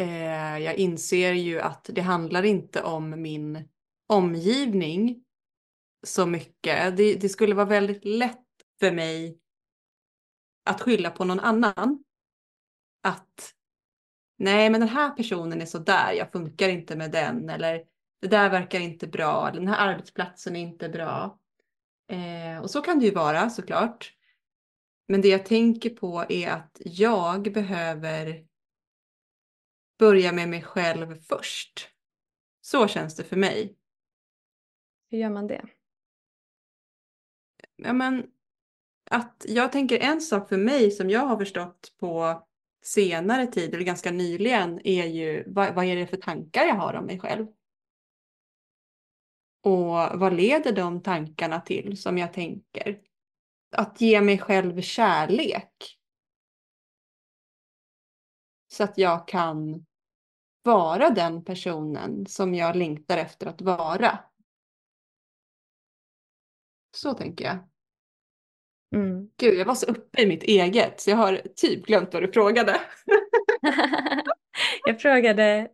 Eh, 0.00 0.58
jag 0.58 0.74
inser 0.74 1.32
ju 1.32 1.60
att 1.60 1.90
det 1.92 2.00
handlar 2.00 2.42
inte 2.42 2.82
om 2.82 3.22
min 3.22 3.68
omgivning 4.06 5.24
så 6.06 6.26
mycket. 6.26 6.96
Det, 6.96 7.14
det 7.14 7.28
skulle 7.28 7.54
vara 7.54 7.66
väldigt 7.66 8.04
lätt 8.04 8.46
för 8.80 8.92
mig 8.92 9.38
att 10.64 10.80
skylla 10.80 11.10
på 11.10 11.24
någon 11.24 11.40
annan 11.40 12.03
att 13.04 13.54
nej 14.38 14.70
men 14.70 14.80
den 14.80 14.88
här 14.88 15.10
personen 15.10 15.60
är 15.60 15.66
så 15.66 15.78
där, 15.78 16.12
jag 16.12 16.32
funkar 16.32 16.68
inte 16.68 16.96
med 16.96 17.10
den 17.10 17.48
eller 17.48 17.84
det 18.20 18.28
där 18.28 18.50
verkar 18.50 18.80
inte 18.80 19.06
bra, 19.06 19.48
eller 19.48 19.60
den 19.60 19.68
här 19.68 19.88
arbetsplatsen 19.88 20.56
är 20.56 20.60
inte 20.60 20.88
bra. 20.88 21.38
Eh, 22.08 22.62
och 22.62 22.70
så 22.70 22.80
kan 22.80 22.98
det 22.98 23.04
ju 23.04 23.14
vara 23.14 23.50
såklart. 23.50 24.12
Men 25.08 25.20
det 25.20 25.28
jag 25.28 25.46
tänker 25.46 25.90
på 25.90 26.24
är 26.28 26.50
att 26.50 26.80
jag 26.84 27.52
behöver 27.52 28.46
börja 29.98 30.32
med 30.32 30.48
mig 30.48 30.62
själv 30.62 31.14
först. 31.20 31.90
Så 32.60 32.88
känns 32.88 33.16
det 33.16 33.24
för 33.24 33.36
mig. 33.36 33.76
Hur 35.10 35.18
gör 35.18 35.30
man 35.30 35.46
det? 35.46 35.64
Ja, 37.76 37.92
men 37.92 38.26
att 39.10 39.44
jag 39.48 39.72
tänker 39.72 39.98
en 39.98 40.20
sak 40.20 40.48
för 40.48 40.56
mig 40.56 40.90
som 40.90 41.10
jag 41.10 41.26
har 41.26 41.36
förstått 41.36 41.94
på 42.00 42.42
senare 42.86 43.46
tid, 43.46 43.74
eller 43.74 43.84
ganska 43.84 44.10
nyligen, 44.10 44.80
är 44.86 45.06
ju 45.06 45.44
vad, 45.46 45.74
vad 45.74 45.84
är 45.84 45.96
det 45.96 46.06
för 46.06 46.16
tankar 46.16 46.64
jag 46.64 46.74
har 46.74 46.94
om 46.94 47.06
mig 47.06 47.20
själv? 47.20 47.46
Och 49.62 50.18
vad 50.20 50.34
leder 50.34 50.72
de 50.72 51.02
tankarna 51.02 51.60
till 51.60 52.02
som 52.02 52.18
jag 52.18 52.32
tänker? 52.32 53.00
Att 53.76 54.00
ge 54.00 54.20
mig 54.20 54.38
själv 54.38 54.80
kärlek. 54.80 55.98
Så 58.68 58.84
att 58.84 58.98
jag 58.98 59.28
kan 59.28 59.86
vara 60.62 61.10
den 61.10 61.44
personen 61.44 62.26
som 62.26 62.54
jag 62.54 62.76
längtar 62.76 63.18
efter 63.18 63.46
att 63.46 63.60
vara. 63.60 64.18
Så 66.96 67.14
tänker 67.14 67.44
jag. 67.44 67.73
Mm. 68.94 69.30
Gud, 69.36 69.54
jag 69.58 69.64
var 69.64 69.74
så 69.74 69.86
uppe 69.86 70.22
i 70.22 70.26
mitt 70.26 70.42
eget 70.42 71.00
så 71.00 71.10
jag 71.10 71.16
har 71.16 71.40
typ 71.56 71.86
glömt 71.86 72.12
vad 72.14 72.22
du 72.22 72.32
frågade. 72.32 72.80
jag 74.84 75.00
frågade 75.00 75.68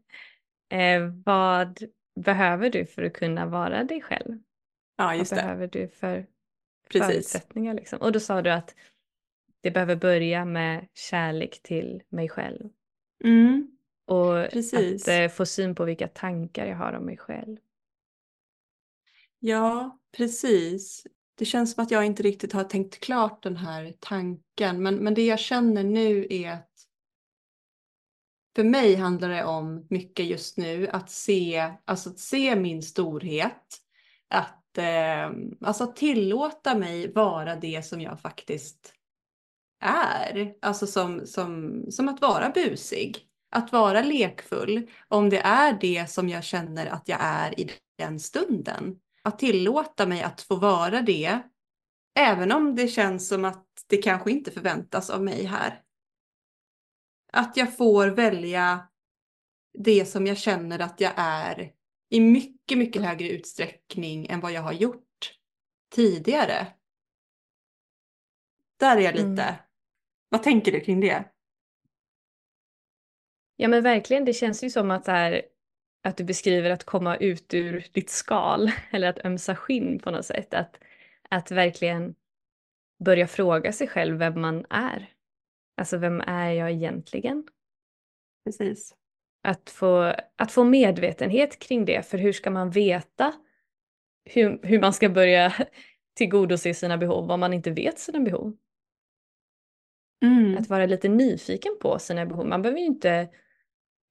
eh, 0.71 1.01
vad 1.25 1.83
behöver 2.21 2.71
du 2.71 2.87
för 2.87 3.03
att 3.03 3.13
kunna 3.13 3.47
vara 3.47 3.85
dig 3.85 4.03
själv? 4.03 4.39
Ja, 4.97 5.15
just 5.15 5.33
vad 5.33 5.39
det. 5.39 5.43
behöver 5.43 5.67
du 5.67 5.89
för 5.89 6.27
Precis. 6.89 7.07
förutsättningar? 7.07 7.75
Liksom? 7.75 8.01
Och 8.01 8.13
då 8.13 8.21
sa 8.21 8.43
du 8.43 8.51
att 8.51 8.75
det 9.61 9.71
behöver 9.71 9.97
börja 9.97 10.45
med 10.45 10.89
kärlek 10.95 11.63
till 11.63 12.03
mig 12.09 12.29
själv. 12.29 12.69
Mm. 13.25 13.71
Och 14.07 14.51
Precis. 14.51 15.09
att 15.09 15.15
eh, 15.15 15.29
få 15.29 15.47
syn 15.47 15.75
på 15.75 15.85
vilka 15.85 16.09
tankar 16.09 16.67
jag 16.67 16.77
har 16.77 16.93
om 16.93 17.05
mig 17.05 17.17
själv. 17.17 17.57
Ja, 19.39 19.99
precis 20.17 21.07
det 21.41 21.47
känns 21.47 21.75
som 21.75 21.85
att 21.85 21.91
jag 21.91 22.07
inte 22.07 22.23
riktigt 22.23 22.53
har 22.53 22.65
tänkt 22.65 23.01
klart 23.01 23.43
den 23.43 23.57
här 23.57 23.95
tanken. 24.01 24.83
Men, 24.83 24.97
men 24.97 25.15
det 25.15 25.27
jag 25.27 25.39
känner 25.39 25.85
nu 25.85 26.27
är 26.31 26.53
att 26.53 26.71
för 28.57 28.65
mig 28.65 28.95
handlar 28.95 29.29
det 29.29 29.45
om 29.45 29.87
mycket 29.91 30.27
just 30.27 30.57
nu 30.57 30.89
att 30.89 31.11
se, 31.11 31.73
alltså 31.85 32.11
att 32.11 32.19
se 32.19 32.57
min 32.57 32.83
storhet. 32.83 33.79
Att 34.29 34.79
eh, 34.79 35.31
alltså 35.61 35.87
tillåta 35.87 36.75
mig 36.75 37.13
vara 37.13 37.57
det 37.57 37.87
som 37.87 38.01
jag 38.01 38.21
faktiskt 38.21 38.95
är. 39.81 40.55
Alltså 40.63 40.87
som, 40.87 41.27
som, 41.27 41.83
som 41.91 42.09
att 42.09 42.21
vara 42.21 42.51
busig. 42.51 43.27
Att 43.51 43.73
vara 43.73 44.03
lekfull. 44.03 44.91
Om 45.09 45.31
det 45.31 45.41
är 45.41 45.79
det 45.81 46.11
som 46.11 46.29
jag 46.29 46.45
känner 46.45 46.87
att 46.87 47.09
jag 47.09 47.19
är 47.23 47.61
i 47.61 47.71
den 47.99 48.21
stunden 48.21 48.97
att 49.23 49.39
tillåta 49.39 50.07
mig 50.07 50.23
att 50.23 50.41
få 50.41 50.57
vara 50.57 51.03
det, 51.03 51.41
även 52.15 52.53
om 52.53 52.75
det 52.75 52.89
känns 52.89 53.29
som 53.29 53.45
att 53.45 53.67
det 53.87 53.97
kanske 53.97 54.31
inte 54.31 54.51
förväntas 54.51 55.11
av 55.11 55.25
mig 55.25 55.45
här. 55.45 55.83
Att 57.33 57.57
jag 57.57 57.77
får 57.77 58.09
välja 58.09 58.89
det 59.79 60.07
som 60.07 60.27
jag 60.27 60.39
känner 60.39 60.79
att 60.79 61.01
jag 61.01 61.13
är 61.17 61.73
i 62.09 62.21
mycket, 62.21 62.79
mycket 62.79 63.03
högre 63.03 63.29
utsträckning 63.29 64.27
än 64.27 64.41
vad 64.41 64.53
jag 64.53 64.63
har 64.63 64.73
gjort 64.73 65.39
tidigare. 65.95 66.67
Där 68.77 68.97
är 68.97 69.01
jag 69.01 69.15
lite. 69.15 69.43
Mm. 69.43 69.55
Vad 70.29 70.43
tänker 70.43 70.73
du 70.73 70.81
kring 70.81 71.01
det? 71.01 71.25
Ja 73.57 73.69
men 73.69 73.83
verkligen, 73.83 74.25
det 74.25 74.33
känns 74.33 74.65
ju 74.65 74.71
som 74.71 74.91
att 74.91 75.05
så 75.05 75.11
här, 75.11 75.43
att 76.03 76.17
du 76.17 76.25
beskriver 76.25 76.71
att 76.71 76.85
komma 76.85 77.17
ut 77.17 77.55
ur 77.55 77.87
ditt 77.93 78.11
skal 78.11 78.73
eller 78.91 79.09
att 79.09 79.25
ömsa 79.25 79.57
skinn 79.57 79.99
på 79.99 80.11
något 80.11 80.27
sätt. 80.27 80.55
Att, 80.55 80.81
att 81.29 81.51
verkligen 81.51 82.15
börja 83.05 83.27
fråga 83.27 83.73
sig 83.73 83.89
själv 83.89 84.19
vem 84.19 84.41
man 84.41 84.67
är. 84.71 85.13
Alltså 85.77 85.97
vem 85.97 86.21
är 86.21 86.51
jag 86.51 86.71
egentligen? 86.71 87.47
Precis. 88.45 88.95
Att 89.43 89.71
få, 89.71 90.15
att 90.37 90.53
få 90.53 90.65
medvetenhet 90.65 91.59
kring 91.59 91.85
det, 91.85 92.07
för 92.07 92.19
hur 92.19 92.33
ska 92.33 92.51
man 92.51 92.71
veta 92.71 93.35
hur, 94.25 94.61
hur 94.63 94.81
man 94.81 94.93
ska 94.93 95.09
börja 95.09 95.53
tillgodose 96.15 96.75
sina 96.75 96.99
behov 96.99 97.31
om 97.31 97.41
man 97.41 97.53
inte 97.53 97.71
vet 97.71 97.99
sina 97.99 98.21
behov? 98.21 98.57
Mm. 100.25 100.59
Att 100.59 100.69
vara 100.69 100.87
lite 100.87 101.09
nyfiken 101.09 101.77
på 101.81 101.99
sina 101.99 102.27
behov. 102.27 102.47
Man 102.47 102.63
behöver 102.63 102.81
ju 102.81 102.87
inte 102.87 103.29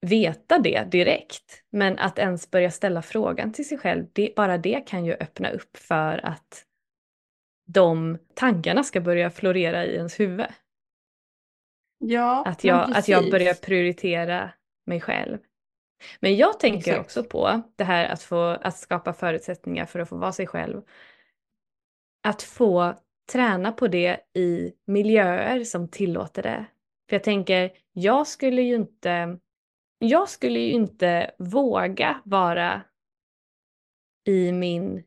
veta 0.02 0.60
det 0.60 0.92
direkt. 0.92 1.64
Men 1.70 2.00
att 2.00 2.20
ens 2.20 2.52
börja 2.52 2.72
ställa 2.72 3.02
frågan 3.02 3.54
till 3.54 3.68
sig 3.68 3.78
själv, 3.78 4.06
det, 4.14 4.34
bara 4.36 4.58
det 4.58 4.88
kan 4.88 5.06
ju 5.06 5.14
öppna 5.14 5.52
upp 5.52 5.78
för 5.78 6.26
att 6.26 6.66
de 7.68 8.18
tankarna 8.34 8.84
ska 8.84 9.02
börja 9.02 9.30
florera 9.30 9.86
i 9.86 9.96
ens 9.96 10.20
huvud. 10.20 10.46
Ja, 11.98 12.44
att, 12.46 12.64
jag, 12.64 12.98
att 12.98 13.08
jag 13.08 13.32
börjar 13.32 13.54
prioritera 13.54 14.52
mig 14.86 15.02
själv. 15.02 15.38
Men 16.20 16.36
jag 16.36 16.60
tänker 16.60 16.92
Exakt. 16.92 17.00
också 17.00 17.24
på 17.24 17.62
det 17.76 17.84
här 17.84 18.10
att 18.10 18.24
få 18.24 18.44
att 18.44 18.78
skapa 18.78 19.14
förutsättningar 19.14 19.86
för 19.86 20.00
att 20.00 20.10
få 20.10 20.16
vara 20.16 20.32
sig 20.32 20.48
själv. 20.48 20.82
Att 22.24 22.42
få 22.42 22.94
träna 23.32 23.72
på 23.72 23.88
det 23.88 24.20
i 24.34 24.74
miljöer 24.86 25.64
som 25.64 25.88
tillåter 25.88 26.44
det. 26.44 26.66
För 27.10 27.16
jag 27.16 27.24
tänker, 27.24 27.72
jag 27.92 28.28
skulle 28.28 28.62
ju 28.62 28.76
inte, 28.76 29.38
jag 30.00 30.30
skulle 30.30 30.60
ju 30.60 30.72
inte 30.72 31.32
våga 31.38 32.22
vara 32.26 32.82
i 34.26 34.52
min 34.52 35.04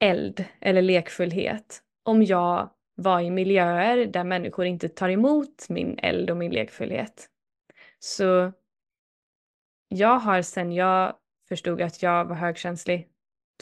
eld 0.00 0.44
eller 0.60 0.82
lekfullhet 0.82 1.82
om 2.02 2.22
jag 2.22 2.70
var 2.94 3.20
i 3.20 3.30
miljöer 3.30 4.06
där 4.06 4.24
människor 4.24 4.66
inte 4.66 4.88
tar 4.88 5.08
emot 5.08 5.68
min 5.68 5.98
eld 5.98 6.30
och 6.30 6.36
min 6.36 6.52
lekfullhet. 6.52 7.28
Så 7.98 8.52
jag 9.88 10.18
har 10.18 10.42
sen 10.42 10.72
jag 10.72 11.16
förstod 11.48 11.82
att 11.82 12.02
jag 12.02 12.24
var 12.24 12.36
högkänslig 12.36 13.08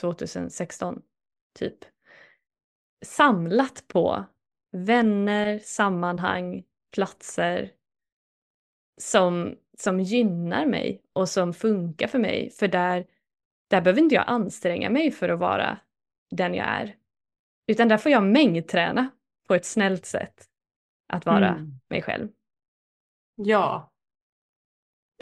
2016, 0.00 1.02
typ, 1.58 1.78
samlat 3.04 3.84
på 3.88 4.24
vänner, 4.72 5.58
sammanhang, 5.58 6.64
platser 6.94 7.72
som, 9.00 9.56
som 9.80 10.00
gynnar 10.00 10.66
mig 10.66 11.02
och 11.12 11.28
som 11.28 11.54
funkar 11.54 12.06
för 12.06 12.18
mig. 12.18 12.50
För 12.50 12.68
där, 12.68 13.06
där 13.70 13.80
behöver 13.80 14.02
inte 14.02 14.14
jag 14.14 14.24
anstränga 14.26 14.90
mig 14.90 15.10
för 15.10 15.28
att 15.28 15.38
vara 15.38 15.78
den 16.30 16.54
jag 16.54 16.66
är. 16.66 16.96
Utan 17.66 17.88
där 17.88 17.96
får 17.96 18.12
jag 18.12 18.22
mängdträna 18.22 19.10
på 19.48 19.54
ett 19.54 19.64
snällt 19.64 20.06
sätt 20.06 20.44
att 21.08 21.26
vara 21.26 21.48
mm. 21.48 21.80
mig 21.88 22.02
själv. 22.02 22.28
Ja, 23.36 23.92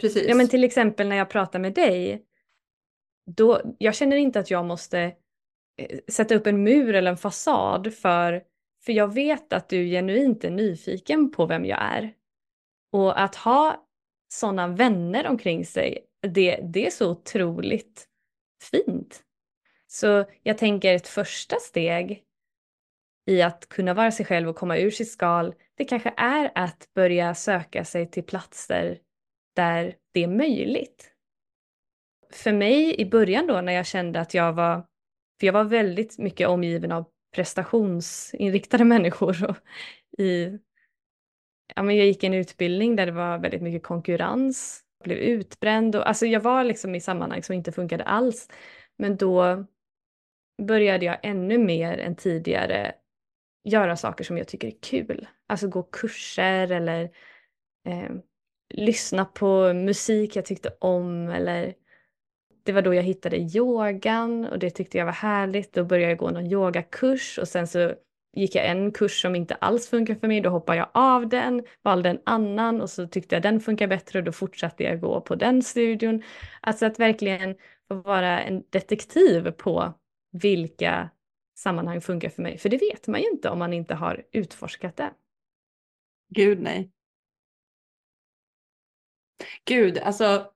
precis. 0.01 0.27
Ja 0.27 0.35
men 0.35 0.47
till 0.47 0.63
exempel 0.63 1.07
när 1.07 1.15
jag 1.15 1.29
pratar 1.29 1.59
med 1.59 1.73
dig, 1.73 2.25
då, 3.25 3.61
jag 3.77 3.95
känner 3.95 4.17
inte 4.17 4.39
att 4.39 4.51
jag 4.51 4.65
måste 4.65 4.99
eh, 5.77 5.99
sätta 6.07 6.35
upp 6.35 6.47
en 6.47 6.63
mur 6.63 6.95
eller 6.95 7.11
en 7.11 7.17
fasad 7.17 7.93
för, 7.93 8.43
för 8.85 8.93
jag 8.93 9.13
vet 9.13 9.53
att 9.53 9.69
du 9.69 9.85
genuint 9.85 10.43
är 10.43 10.49
nyfiken 10.49 11.31
på 11.31 11.45
vem 11.45 11.65
jag 11.65 11.81
är. 11.81 12.13
Och 12.91 13.21
att 13.21 13.35
ha 13.35 13.84
sådana 14.39 14.67
vänner 14.67 15.27
omkring 15.27 15.65
sig, 15.65 16.05
det, 16.21 16.59
det 16.63 16.87
är 16.87 16.91
så 16.91 17.11
otroligt 17.11 18.07
fint. 18.71 19.23
Så 19.87 20.25
jag 20.43 20.57
tänker 20.57 20.95
ett 20.95 21.07
första 21.07 21.55
steg 21.59 22.23
i 23.25 23.41
att 23.41 23.69
kunna 23.69 23.93
vara 23.93 24.11
sig 24.11 24.25
själv 24.25 24.49
och 24.49 24.55
komma 24.55 24.77
ur 24.77 24.91
sitt 24.91 25.11
skal, 25.11 25.53
det 25.77 25.85
kanske 25.85 26.13
är 26.17 26.51
att 26.55 26.89
börja 26.95 27.35
söka 27.35 27.85
sig 27.85 28.11
till 28.11 28.23
platser 28.23 28.99
där 29.55 29.95
det 30.11 30.23
är 30.23 30.27
möjligt. 30.27 31.11
För 32.31 32.53
mig 32.53 33.01
i 33.01 33.05
början 33.05 33.47
då 33.47 33.61
när 33.61 33.73
jag 33.73 33.85
kände 33.85 34.19
att 34.19 34.33
jag 34.33 34.53
var, 34.53 34.85
för 35.39 35.45
jag 35.47 35.53
var 35.53 35.63
väldigt 35.63 36.17
mycket 36.17 36.47
omgiven 36.47 36.91
av 36.91 37.05
prestationsinriktade 37.35 38.83
människor 38.85 39.49
och 39.49 39.57
i, 40.21 40.59
ja 41.75 41.83
men 41.83 41.95
jag 41.95 42.05
gick 42.05 42.23
en 42.23 42.33
utbildning 42.33 42.95
där 42.95 43.05
det 43.05 43.11
var 43.11 43.37
väldigt 43.37 43.61
mycket 43.61 43.83
konkurrens, 43.83 44.83
blev 45.03 45.17
utbränd 45.17 45.95
och 45.95 46.07
alltså 46.07 46.25
jag 46.25 46.39
var 46.39 46.63
liksom 46.63 46.95
i 46.95 47.01
sammanhang 47.01 47.43
som 47.43 47.55
inte 47.55 47.71
funkade 47.71 48.03
alls. 48.03 48.47
Men 48.97 49.17
då 49.17 49.65
började 50.61 51.05
jag 51.05 51.17
ännu 51.23 51.57
mer 51.57 51.97
än 51.97 52.15
tidigare 52.15 52.95
göra 53.63 53.95
saker 53.95 54.23
som 54.23 54.37
jag 54.37 54.47
tycker 54.47 54.67
är 54.67 54.81
kul. 54.81 55.27
Alltså 55.47 55.67
gå 55.67 55.83
kurser 55.83 56.71
eller 56.71 57.03
eh, 57.87 58.11
lyssna 58.73 59.25
på 59.25 59.73
musik 59.73 60.35
jag 60.35 60.45
tyckte 60.45 60.75
om 60.79 61.29
eller 61.29 61.73
det 62.63 62.71
var 62.71 62.81
då 62.81 62.93
jag 62.93 63.03
hittade 63.03 63.37
yogan 63.37 64.45
och 64.45 64.59
det 64.59 64.69
tyckte 64.69 64.97
jag 64.97 65.05
var 65.05 65.13
härligt. 65.13 65.73
Då 65.73 65.83
började 65.83 66.11
jag 66.11 66.17
gå 66.17 66.31
någon 66.31 66.51
yogakurs 66.51 67.37
och 67.37 67.47
sen 67.47 67.67
så 67.67 67.93
gick 68.35 68.55
jag 68.55 68.69
en 68.69 68.91
kurs 68.91 69.21
som 69.21 69.35
inte 69.35 69.55
alls 69.55 69.89
funkar 69.89 70.15
för 70.15 70.27
mig. 70.27 70.41
Då 70.41 70.49
hoppade 70.49 70.77
jag 70.77 70.89
av 70.93 71.29
den, 71.29 71.63
valde 71.81 72.09
en 72.09 72.19
annan 72.25 72.81
och 72.81 72.89
så 72.89 73.07
tyckte 73.07 73.35
jag 73.35 73.43
den 73.43 73.59
funkar 73.59 73.87
bättre 73.87 74.19
och 74.19 74.25
då 74.25 74.31
fortsatte 74.31 74.83
jag 74.83 75.01
gå 75.01 75.21
på 75.21 75.35
den 75.35 75.63
studion. 75.63 76.23
Alltså 76.61 76.85
att 76.85 76.99
verkligen 76.99 77.55
få 77.87 77.95
vara 77.95 78.41
en 78.41 78.63
detektiv 78.69 79.51
på 79.51 79.93
vilka 80.31 81.09
sammanhang 81.57 82.01
funkar 82.01 82.29
för 82.29 82.41
mig. 82.41 82.57
För 82.57 82.69
det 82.69 82.77
vet 82.77 83.07
man 83.07 83.21
ju 83.21 83.29
inte 83.29 83.49
om 83.49 83.59
man 83.59 83.73
inte 83.73 83.95
har 83.95 84.23
utforskat 84.31 84.97
det. 84.97 85.13
Gud 86.29 86.61
nej. 86.61 86.91
Gud, 89.65 89.97
alltså 89.97 90.51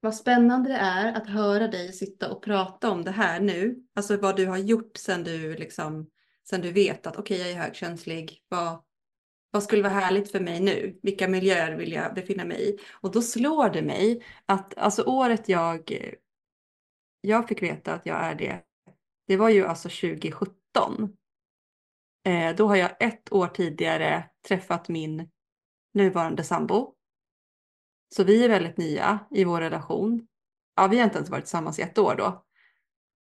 vad 0.00 0.14
spännande 0.14 0.68
det 0.68 0.76
är 0.76 1.12
att 1.12 1.26
höra 1.26 1.68
dig 1.68 1.92
sitta 1.92 2.32
och 2.32 2.42
prata 2.42 2.90
om 2.90 3.04
det 3.04 3.10
här 3.10 3.40
nu. 3.40 3.76
Alltså 3.94 4.16
vad 4.16 4.36
du 4.36 4.46
har 4.46 4.58
gjort 4.58 4.96
sen 4.96 5.24
du 5.24 5.54
liksom, 5.56 6.10
sen 6.48 6.60
du 6.60 6.72
vet 6.72 7.06
att 7.06 7.16
okej, 7.16 7.40
okay, 7.40 7.50
jag 7.50 7.58
är 7.58 7.62
högkänslig. 7.62 8.42
Vad, 8.48 8.82
vad 9.50 9.62
skulle 9.62 9.82
vara 9.82 9.92
härligt 9.92 10.32
för 10.32 10.40
mig 10.40 10.60
nu? 10.60 10.98
Vilka 11.02 11.28
miljöer 11.28 11.76
vill 11.76 11.92
jag 11.92 12.14
befinna 12.14 12.44
mig 12.44 12.68
i? 12.68 12.78
Och 12.92 13.10
då 13.10 13.22
slår 13.22 13.70
det 13.70 13.82
mig 13.82 14.24
att 14.46 14.78
alltså 14.78 15.02
året 15.02 15.48
jag, 15.48 15.98
jag 17.20 17.48
fick 17.48 17.62
veta 17.62 17.94
att 17.94 18.06
jag 18.06 18.16
är 18.16 18.34
det 18.34 18.62
det 19.30 19.36
var 19.36 19.48
ju 19.48 19.66
alltså 19.66 19.88
2017. 19.88 21.16
Eh, 22.24 22.56
då 22.56 22.66
har 22.66 22.76
jag 22.76 23.02
ett 23.02 23.32
år 23.32 23.46
tidigare 23.46 24.30
träffat 24.48 24.88
min 24.88 25.30
nuvarande 25.94 26.44
sambo. 26.44 26.94
Så 28.14 28.24
vi 28.24 28.44
är 28.44 28.48
väldigt 28.48 28.76
nya 28.76 29.18
i 29.30 29.44
vår 29.44 29.60
relation. 29.60 30.26
Ja, 30.76 30.86
vi 30.86 30.98
har 30.98 31.04
inte 31.04 31.16
ens 31.16 31.30
varit 31.30 31.44
tillsammans 31.44 31.78
i 31.78 31.82
ett 31.82 31.98
år 31.98 32.14
då. 32.14 32.44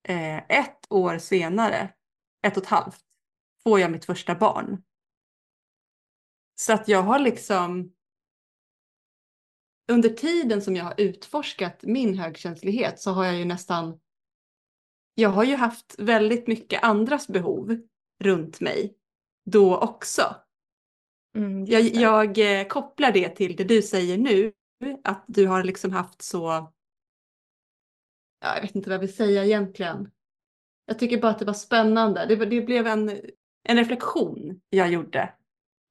Eh, 0.08 0.36
ett 0.36 0.86
år 0.90 1.18
senare, 1.18 1.92
ett 2.42 2.56
och 2.56 2.62
ett 2.62 2.68
halvt, 2.68 3.00
får 3.62 3.80
jag 3.80 3.90
mitt 3.90 4.04
första 4.04 4.34
barn. 4.34 4.82
Så 6.60 6.72
att 6.72 6.88
jag 6.88 7.02
har 7.02 7.18
liksom 7.18 7.92
under 9.90 10.08
tiden 10.08 10.62
som 10.62 10.76
jag 10.76 10.84
har 10.84 10.94
utforskat 10.98 11.82
min 11.82 12.18
högkänslighet 12.18 13.00
så 13.00 13.10
har 13.10 13.24
jag 13.24 13.36
ju 13.36 13.44
nästan 13.44 14.00
jag 15.14 15.30
har 15.30 15.44
ju 15.44 15.56
haft 15.56 15.94
väldigt 15.98 16.46
mycket 16.46 16.84
andras 16.84 17.28
behov 17.28 17.80
runt 18.24 18.60
mig 18.60 18.94
då 19.44 19.78
också. 19.78 20.36
Mm, 21.36 21.64
jag, 21.64 21.82
jag 21.82 22.60
eh, 22.60 22.66
kopplar 22.66 23.12
det 23.12 23.28
till 23.28 23.56
det 23.56 23.64
du 23.64 23.82
säger 23.82 24.18
nu, 24.18 24.52
att 25.04 25.24
du 25.26 25.46
har 25.46 25.64
liksom 25.64 25.92
haft 25.92 26.22
så, 26.22 26.72
ja, 28.40 28.54
jag 28.54 28.62
vet 28.62 28.74
inte 28.74 28.88
vad 28.88 28.94
jag 28.94 29.00
vill 29.00 29.14
säga 29.14 29.44
egentligen. 29.44 30.10
Jag 30.86 30.98
tycker 30.98 31.20
bara 31.20 31.30
att 31.30 31.38
det 31.38 31.44
var 31.44 31.52
spännande. 31.52 32.26
Det, 32.26 32.36
det 32.46 32.60
blev 32.60 32.86
en, 32.86 33.20
en 33.68 33.76
reflektion 33.76 34.60
jag 34.70 34.90
gjorde. 34.90 35.32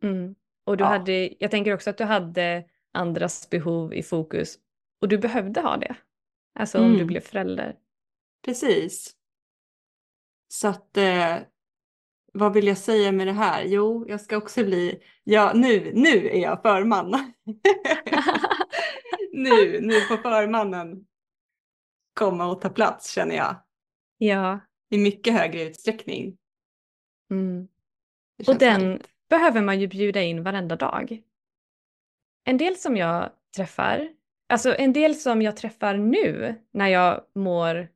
Mm. 0.03 0.35
Och 0.65 0.77
du 0.77 0.83
ja. 0.83 0.87
hade, 0.87 1.29
jag 1.39 1.51
tänker 1.51 1.73
också 1.73 1.89
att 1.89 1.97
du 1.97 2.03
hade 2.03 2.63
andras 2.91 3.49
behov 3.49 3.93
i 3.93 4.03
fokus 4.03 4.57
och 5.01 5.07
du 5.07 5.17
behövde 5.17 5.61
ha 5.61 5.77
det. 5.77 5.95
Alltså 6.59 6.77
mm. 6.77 6.89
om 6.89 6.93
du 6.93 7.01
mm. 7.01 7.07
blev 7.07 7.21
förälder. 7.21 7.75
Precis. 8.45 9.13
Så 10.47 10.67
att 10.67 10.97
eh, 10.97 11.37
vad 12.33 12.53
vill 12.53 12.67
jag 12.67 12.77
säga 12.77 13.11
med 13.11 13.27
det 13.27 13.33
här? 13.33 13.63
Jo, 13.63 14.05
jag 14.07 14.21
ska 14.21 14.37
också 14.37 14.63
bli, 14.63 15.03
ja 15.23 15.51
nu, 15.55 15.91
nu 15.93 16.29
är 16.29 16.39
jag 16.39 16.61
förman. 16.61 17.11
nu, 19.33 19.81
nu 19.81 20.01
får 20.01 20.17
förmannen 20.17 21.05
komma 22.13 22.45
och 22.45 22.61
ta 22.61 22.69
plats 22.69 23.11
känner 23.11 23.35
jag. 23.35 23.55
Ja. 24.17 24.59
I 24.89 24.97
mycket 24.97 25.33
högre 25.33 25.63
utsträckning. 25.63 26.37
Mm. 27.31 27.67
Och 28.47 28.57
den 28.57 28.81
härligt. 28.81 29.09
behöver 29.29 29.61
man 29.61 29.79
ju 29.79 29.87
bjuda 29.87 30.21
in 30.21 30.43
varenda 30.43 30.75
dag. 30.75 31.21
En 32.45 32.57
del 32.57 32.75
som 32.75 32.97
jag 32.97 33.29
träffar, 33.55 34.09
alltså 34.49 34.75
en 34.75 34.93
del 34.93 35.15
som 35.15 35.41
jag 35.41 35.57
träffar 35.57 35.97
nu 35.97 36.55
när 36.71 36.87
jag 36.87 37.21
mår 37.35 37.87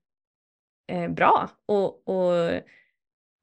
eh, 0.87 1.09
bra 1.09 1.49
och, 1.65 2.07
och 2.07 2.61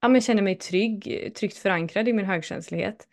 ja, 0.01 0.07
men 0.07 0.21
känner 0.21 0.41
mig 0.41 0.55
trygg, 0.55 1.31
tryggt 1.35 1.57
förankrad 1.57 2.07
i 2.07 2.13
min 2.13 2.25
högkänslighet. 2.25 3.07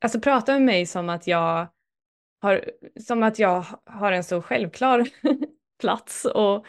Alltså 0.00 0.20
prata 0.20 0.52
med 0.52 0.62
mig 0.62 0.86
som 0.86 1.08
att 1.08 1.26
jag 1.26 1.66
har, 2.40 2.70
som 3.00 3.22
att 3.22 3.38
jag 3.38 3.64
har 3.84 4.12
en 4.12 4.24
så 4.24 4.42
självklar 4.42 5.08
plats 5.80 6.24
och 6.24 6.66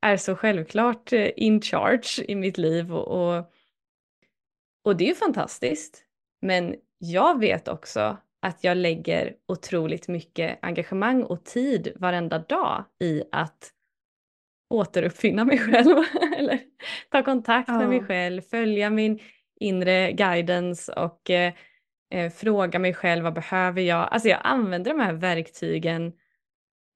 är 0.00 0.16
så 0.16 0.36
självklart 0.36 1.12
eh, 1.12 1.30
in 1.36 1.60
charge 1.60 2.24
i 2.28 2.34
mitt 2.34 2.58
liv 2.58 2.94
och, 2.94 3.36
och, 3.36 3.52
och 4.84 4.96
det 4.96 5.04
är 5.04 5.08
ju 5.08 5.14
fantastiskt. 5.14 6.04
Men 6.42 6.74
jag 6.98 7.40
vet 7.40 7.68
också 7.68 8.16
att 8.42 8.64
jag 8.64 8.76
lägger 8.76 9.34
otroligt 9.48 10.08
mycket 10.08 10.58
engagemang 10.62 11.22
och 11.22 11.44
tid 11.44 11.92
varenda 11.96 12.38
dag 12.38 12.84
i 13.00 13.22
att 13.32 13.70
återuppfinna 14.70 15.44
mig 15.44 15.58
själv 15.72 15.96
eller 16.36 16.60
ta 17.10 17.22
kontakt 17.22 17.68
ja. 17.68 17.78
med 17.78 17.88
mig 17.88 18.04
själv, 18.04 18.40
följa 18.40 18.90
min 18.90 19.20
inre 19.60 20.12
guidance 20.12 20.92
och 20.92 21.30
eh, 21.30 21.52
eh, 22.10 22.32
fråga 22.32 22.78
mig 22.78 22.94
själv 22.94 23.24
vad 23.24 23.34
behöver 23.34 23.82
jag? 23.82 24.08
Alltså 24.10 24.28
jag 24.28 24.40
använder 24.44 24.90
de 24.90 25.00
här 25.00 25.12
verktygen 25.12 26.12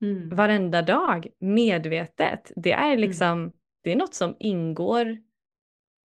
mm. 0.02 0.28
varenda 0.28 0.82
dag 0.82 1.26
medvetet. 1.40 2.52
Det 2.56 2.72
är 2.72 2.86
mm. 2.86 2.98
liksom, 2.98 3.38
mm. 3.38 3.52
det 3.82 3.92
är 3.92 3.96
något 3.96 4.14
som 4.14 4.36
ingår 4.38 5.18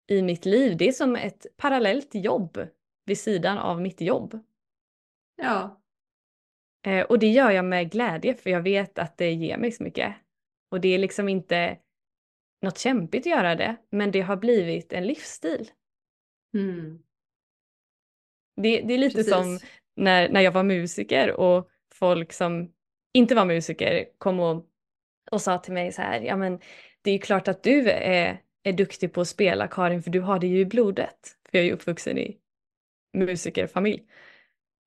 i 0.07 0.21
mitt 0.21 0.45
liv. 0.45 0.77
Det 0.77 0.87
är 0.87 0.91
som 0.91 1.15
ett 1.15 1.45
parallellt 1.57 2.15
jobb 2.15 2.67
vid 3.05 3.19
sidan 3.19 3.57
av 3.57 3.81
mitt 3.81 4.01
jobb. 4.01 4.39
Ja. 5.35 5.81
Eh, 6.85 7.05
och 7.05 7.19
det 7.19 7.27
gör 7.27 7.51
jag 7.51 7.65
med 7.65 7.91
glädje 7.91 8.33
för 8.33 8.49
jag 8.49 8.61
vet 8.61 8.99
att 8.99 9.17
det 9.17 9.33
ger 9.33 9.57
mig 9.57 9.71
så 9.71 9.83
mycket. 9.83 10.15
Och 10.71 10.81
det 10.81 10.87
är 10.87 10.97
liksom 10.97 11.29
inte 11.29 11.77
något 12.61 12.77
kämpigt 12.77 13.21
att 13.21 13.31
göra 13.31 13.55
det, 13.55 13.75
men 13.89 14.11
det 14.11 14.21
har 14.21 14.35
blivit 14.35 14.93
en 14.93 15.07
livsstil. 15.07 15.71
Mm. 16.53 17.03
Det, 18.55 18.81
det, 18.81 18.93
är 18.93 18.97
lite 18.97 19.15
Precis. 19.15 19.33
som 19.33 19.59
när, 19.95 20.29
när 20.29 20.41
jag 20.41 20.51
var 20.51 20.63
musiker 20.63 21.31
och 21.31 21.69
folk 21.93 22.33
som 22.33 22.73
inte 23.13 23.35
var 23.35 23.45
musiker 23.45 24.05
kom 24.17 24.39
och, 24.39 24.65
och 25.31 25.41
sa 25.41 25.57
till 25.57 25.73
mig 25.73 25.91
så 25.91 26.01
här, 26.01 26.21
ja 26.21 26.37
men 26.37 26.59
det 27.01 27.09
är 27.09 27.13
ju 27.13 27.19
klart 27.19 27.47
att 27.47 27.63
du 27.63 27.89
är, 27.89 28.41
är 28.63 28.73
duktig 28.73 29.13
på 29.13 29.21
att 29.21 29.27
spela 29.27 29.67
Karin 29.67 30.03
för 30.03 30.11
du 30.11 30.21
har 30.21 30.39
det 30.39 30.47
ju 30.47 30.59
i 30.59 30.65
blodet. 30.65 31.37
För 31.49 31.57
jag 31.57 31.61
är 31.63 31.65
ju 31.67 31.73
uppvuxen 31.73 32.17
i 32.17 32.37
musikerfamilj. 33.13 34.03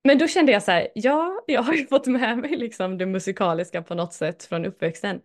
Men 0.04 0.18
då 0.18 0.26
kände 0.26 0.52
jag 0.52 0.62
så 0.62 0.70
här, 0.70 0.88
ja, 0.94 1.44
jag 1.46 1.62
har 1.62 1.74
ju 1.74 1.86
fått 1.90 2.06
med 2.06 2.38
mig 2.38 2.56
liksom 2.56 2.98
det 2.98 3.06
musikaliska 3.06 3.82
på 3.82 3.94
något 3.94 4.12
sätt 4.12 4.44
från 4.44 4.64
uppväxten. 4.64 5.20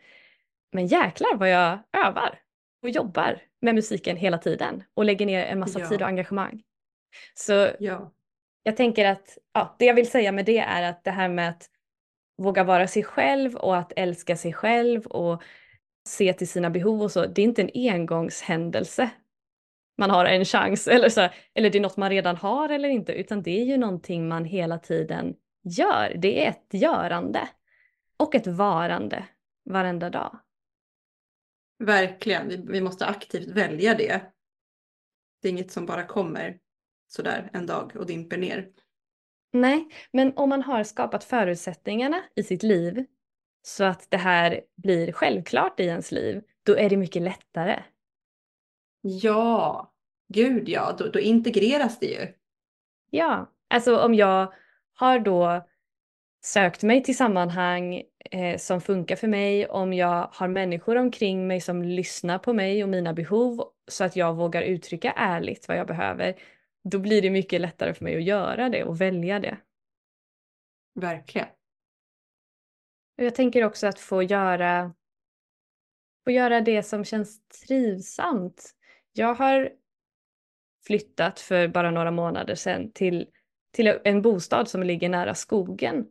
Men 0.72 0.88
jäklar 0.88 1.36
vad 1.36 1.50
jag 1.50 1.80
övar 1.94 2.40
och 2.84 2.90
jobbar 2.90 3.42
med 3.62 3.76
musiken 3.76 4.18
hela 4.18 4.38
tiden 4.38 4.84
och 4.94 5.06
lägger 5.06 5.26
ner 5.26 5.46
en 5.46 5.60
massa 5.60 5.80
ja. 5.80 5.90
tid 5.90 6.02
och 6.02 6.08
engagemang. 6.08 6.64
Så 7.34 7.70
ja. 7.80 8.12
jag 8.64 8.78
tänker 8.78 9.06
att 9.06 9.38
ja, 9.54 9.76
det 9.80 9.86
jag 9.86 9.94
vill 9.94 10.12
säga 10.12 10.32
med 10.32 10.46
det 10.46 10.58
är 10.58 10.90
att 10.90 11.04
det 11.04 11.12
här 11.12 11.30
med 11.30 11.50
att 11.50 11.70
våga 12.38 12.64
vara 12.64 12.88
sig 12.88 13.04
själv 13.04 13.56
och 13.56 13.78
att 13.78 13.94
älska 13.96 14.38
sig 14.38 14.54
själv 14.54 15.06
och 15.06 15.44
se 16.08 16.34
till 16.34 16.48
sina 16.48 16.70
behov 16.70 17.02
och 17.02 17.12
så, 17.12 17.26
det 17.26 17.42
är 17.42 17.46
inte 17.46 17.62
en 17.62 17.92
engångshändelse. 17.94 19.10
Man 19.98 20.10
har 20.10 20.26
en 20.26 20.46
chans 20.46 20.88
eller, 20.88 21.10
så, 21.10 21.30
eller 21.54 21.70
det 21.70 21.78
är 21.78 21.82
något 21.82 21.98
man 21.98 22.10
redan 22.10 22.36
har 22.36 22.70
eller 22.70 22.90
inte, 22.90 23.14
utan 23.14 23.44
det 23.44 23.62
är 23.62 23.66
ju 23.66 23.78
någonting 23.78 24.28
man 24.28 24.46
hela 24.46 24.78
tiden 24.78 25.36
gör. 25.64 26.14
Det 26.18 26.46
är 26.46 26.50
ett 26.50 26.68
görande 26.72 27.50
och 28.18 28.36
ett 28.36 28.48
varande 28.48 29.26
varenda 29.66 30.10
dag. 30.10 30.40
Verkligen, 31.80 32.48
vi, 32.48 32.58
vi 32.68 32.82
måste 32.82 33.06
aktivt 33.06 33.48
välja 33.48 33.96
det. 33.96 34.22
Det 35.42 35.48
är 35.48 35.52
inget 35.52 35.72
som 35.72 35.86
bara 35.86 36.04
kommer 36.04 36.60
sådär 37.08 37.50
en 37.54 37.66
dag 37.66 37.96
och 37.96 38.06
dimper 38.06 38.38
ner. 38.38 38.70
Nej, 39.54 39.88
men 40.14 40.34
om 40.38 40.50
man 40.50 40.62
har 40.62 40.84
skapat 40.84 41.24
förutsättningarna 41.24 42.24
i 42.36 42.44
sitt 42.44 42.64
liv 42.64 43.06
så 43.62 43.84
att 43.84 44.08
det 44.10 44.18
här 44.18 44.62
blir 44.76 45.12
självklart 45.12 45.80
i 45.80 45.84
ens 45.84 46.12
liv, 46.12 46.42
då 46.64 46.78
är 46.78 46.90
det 46.90 46.98
mycket 46.98 47.22
lättare. 47.22 47.84
Ja, 49.02 49.94
gud 50.28 50.70
ja, 50.70 50.96
då, 50.98 51.08
då 51.08 51.20
integreras 51.20 52.00
det 52.00 52.06
ju. 52.06 52.34
Ja, 53.10 53.52
alltså 53.70 53.98
om 53.98 54.14
jag 54.14 54.54
har 54.94 55.20
då 55.20 55.68
sökt 56.44 56.84
mig 56.84 57.04
till 57.04 57.18
sammanhang 57.18 58.04
eh, 58.32 58.58
som 58.58 58.82
funkar 58.82 59.16
för 59.16 59.28
mig, 59.28 59.68
om 59.68 59.94
jag 59.94 60.30
har 60.34 60.48
människor 60.48 60.96
omkring 60.96 61.48
mig 61.48 61.62
som 61.62 61.84
lyssnar 61.84 62.40
på 62.40 62.54
mig 62.54 62.84
och 62.84 62.90
mina 62.90 63.14
behov 63.14 63.64
så 63.88 64.04
att 64.04 64.16
jag 64.16 64.36
vågar 64.36 64.62
uttrycka 64.62 65.12
ärligt 65.12 65.68
vad 65.68 65.78
jag 65.78 65.88
behöver, 65.88 66.36
då 66.84 67.00
blir 67.00 67.22
det 67.22 67.30
mycket 67.30 67.62
lättare 67.62 67.94
för 67.94 68.04
mig 68.04 68.16
att 68.16 68.24
göra 68.24 68.70
det 68.70 68.84
och 68.84 69.02
välja 69.02 69.40
det. 69.40 69.58
Verkligen 70.96 71.48
jag 73.26 73.36
tänker 73.36 73.64
också 73.64 73.88
att 73.88 74.00
få 74.00 74.24
göra, 74.24 74.94
få 76.24 76.32
göra 76.32 76.62
det 76.62 76.84
som 76.84 77.06
känns 77.06 77.48
trivsamt. 77.48 78.76
Jag 79.14 79.34
har 79.34 79.72
flyttat 80.88 81.40
för 81.40 81.68
bara 81.68 81.92
några 81.92 82.12
månader 82.12 82.56
sedan 82.56 82.92
till, 82.92 83.28
till 83.72 84.00
en 84.04 84.22
bostad 84.22 84.70
som 84.70 84.84
ligger 84.84 85.10
nära 85.10 85.36
skogen. 85.36 86.08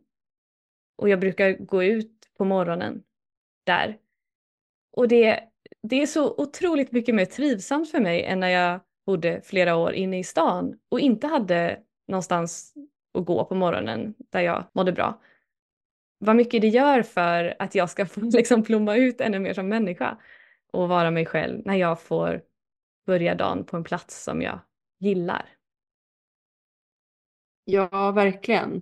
Och 0.97 1.09
jag 1.09 1.19
brukar 1.19 1.51
gå 1.51 1.83
ut 1.83 2.29
på 2.37 2.45
morgonen 2.45 3.03
där. 3.63 3.97
Och 4.91 5.07
det, 5.07 5.43
det 5.83 6.01
är 6.01 6.07
så 6.07 6.35
otroligt 6.37 6.91
mycket 6.91 7.15
mer 7.15 7.25
trivsamt 7.25 7.91
för 7.91 7.99
mig 7.99 8.23
än 8.23 8.39
när 8.39 8.49
jag 8.49 8.79
bodde 9.05 9.41
flera 9.41 9.75
år 9.75 9.93
inne 9.93 10.19
i 10.19 10.23
stan 10.23 10.79
och 10.89 10.99
inte 10.99 11.27
hade 11.27 11.79
någonstans 12.07 12.73
att 13.13 13.25
gå 13.25 13.45
på 13.45 13.55
morgonen 13.55 14.13
där 14.29 14.41
jag 14.41 14.65
mådde 14.73 14.91
bra. 14.91 15.21
Vad 16.23 16.35
mycket 16.35 16.61
det 16.61 16.67
gör 16.67 17.03
för 17.03 17.55
att 17.59 17.75
jag 17.75 17.89
ska 17.89 18.05
få 18.05 18.21
liksom 18.21 18.63
plomma 18.63 18.95
ut 18.95 19.21
ännu 19.21 19.39
mer 19.39 19.53
som 19.53 19.67
människa 19.67 20.17
och 20.71 20.89
vara 20.89 21.11
mig 21.11 21.25
själv 21.25 21.61
när 21.65 21.75
jag 21.75 22.01
får 22.01 22.41
börja 23.05 23.35
dagen 23.35 23.65
på 23.65 23.77
en 23.77 23.83
plats 23.83 24.23
som 24.23 24.41
jag 24.41 24.59
gillar. 24.99 25.49
Ja, 27.63 28.11
verkligen. 28.11 28.81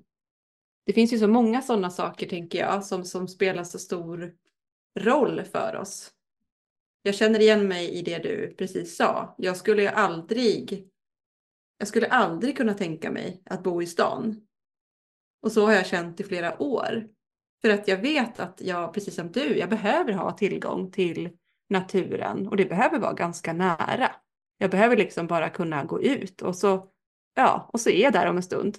Det 0.86 0.93
finns 0.93 1.13
ju 1.13 1.17
så 1.17 1.28
många 1.28 1.62
sådana 1.62 1.89
saker 1.89 2.28
tänker 2.28 2.60
jag 2.60 2.86
som, 2.86 3.06
som 3.06 3.28
spelar 3.28 3.63
så 3.63 3.80
stor 3.80 4.34
roll 4.99 5.43
för 5.43 5.75
oss. 5.75 6.12
Jag 7.02 7.15
känner 7.15 7.39
igen 7.39 7.67
mig 7.67 7.89
i 7.89 8.02
det 8.02 8.17
du 8.17 8.56
precis 8.58 8.95
sa. 8.97 9.36
Jag 9.38 9.58
skulle 9.58 9.82
ju 9.82 9.88
aldrig, 9.88 10.88
jag 11.78 11.88
skulle 11.88 12.08
aldrig 12.08 12.58
kunna 12.58 12.73
tänka 12.73 13.12
mig 13.12 13.41
att 13.45 13.63
bo 13.63 13.82
i 13.82 13.86
stan. 13.86 14.47
Och 15.41 15.52
så 15.52 15.65
har 15.65 15.73
jag 15.73 15.86
känt 15.86 16.19
i 16.19 16.23
flera 16.23 16.62
år. 16.62 17.10
För 17.61 17.69
att 17.69 17.87
jag 17.87 17.97
vet 17.97 18.39
att 18.39 18.61
jag, 18.61 18.93
precis 18.93 19.15
som 19.15 19.31
du, 19.31 19.57
jag 19.57 19.69
behöver 19.69 20.13
ha 20.13 20.31
tillgång 20.31 20.91
till 20.91 21.29
naturen 21.69 22.47
och 22.47 22.57
det 22.57 22.65
behöver 22.65 22.99
vara 22.99 23.13
ganska 23.13 23.53
nära. 23.53 24.11
Jag 24.57 24.71
behöver 24.71 24.97
liksom 24.97 25.27
bara 25.27 25.49
kunna 25.49 25.83
gå 25.83 26.01
ut 26.01 26.41
och 26.41 26.55
så, 26.55 26.89
ja, 27.35 27.69
och 27.73 27.79
så 27.79 27.89
är 27.89 28.03
jag 28.03 28.13
där 28.13 28.27
om 28.27 28.37
en 28.37 28.43
stund. 28.43 28.77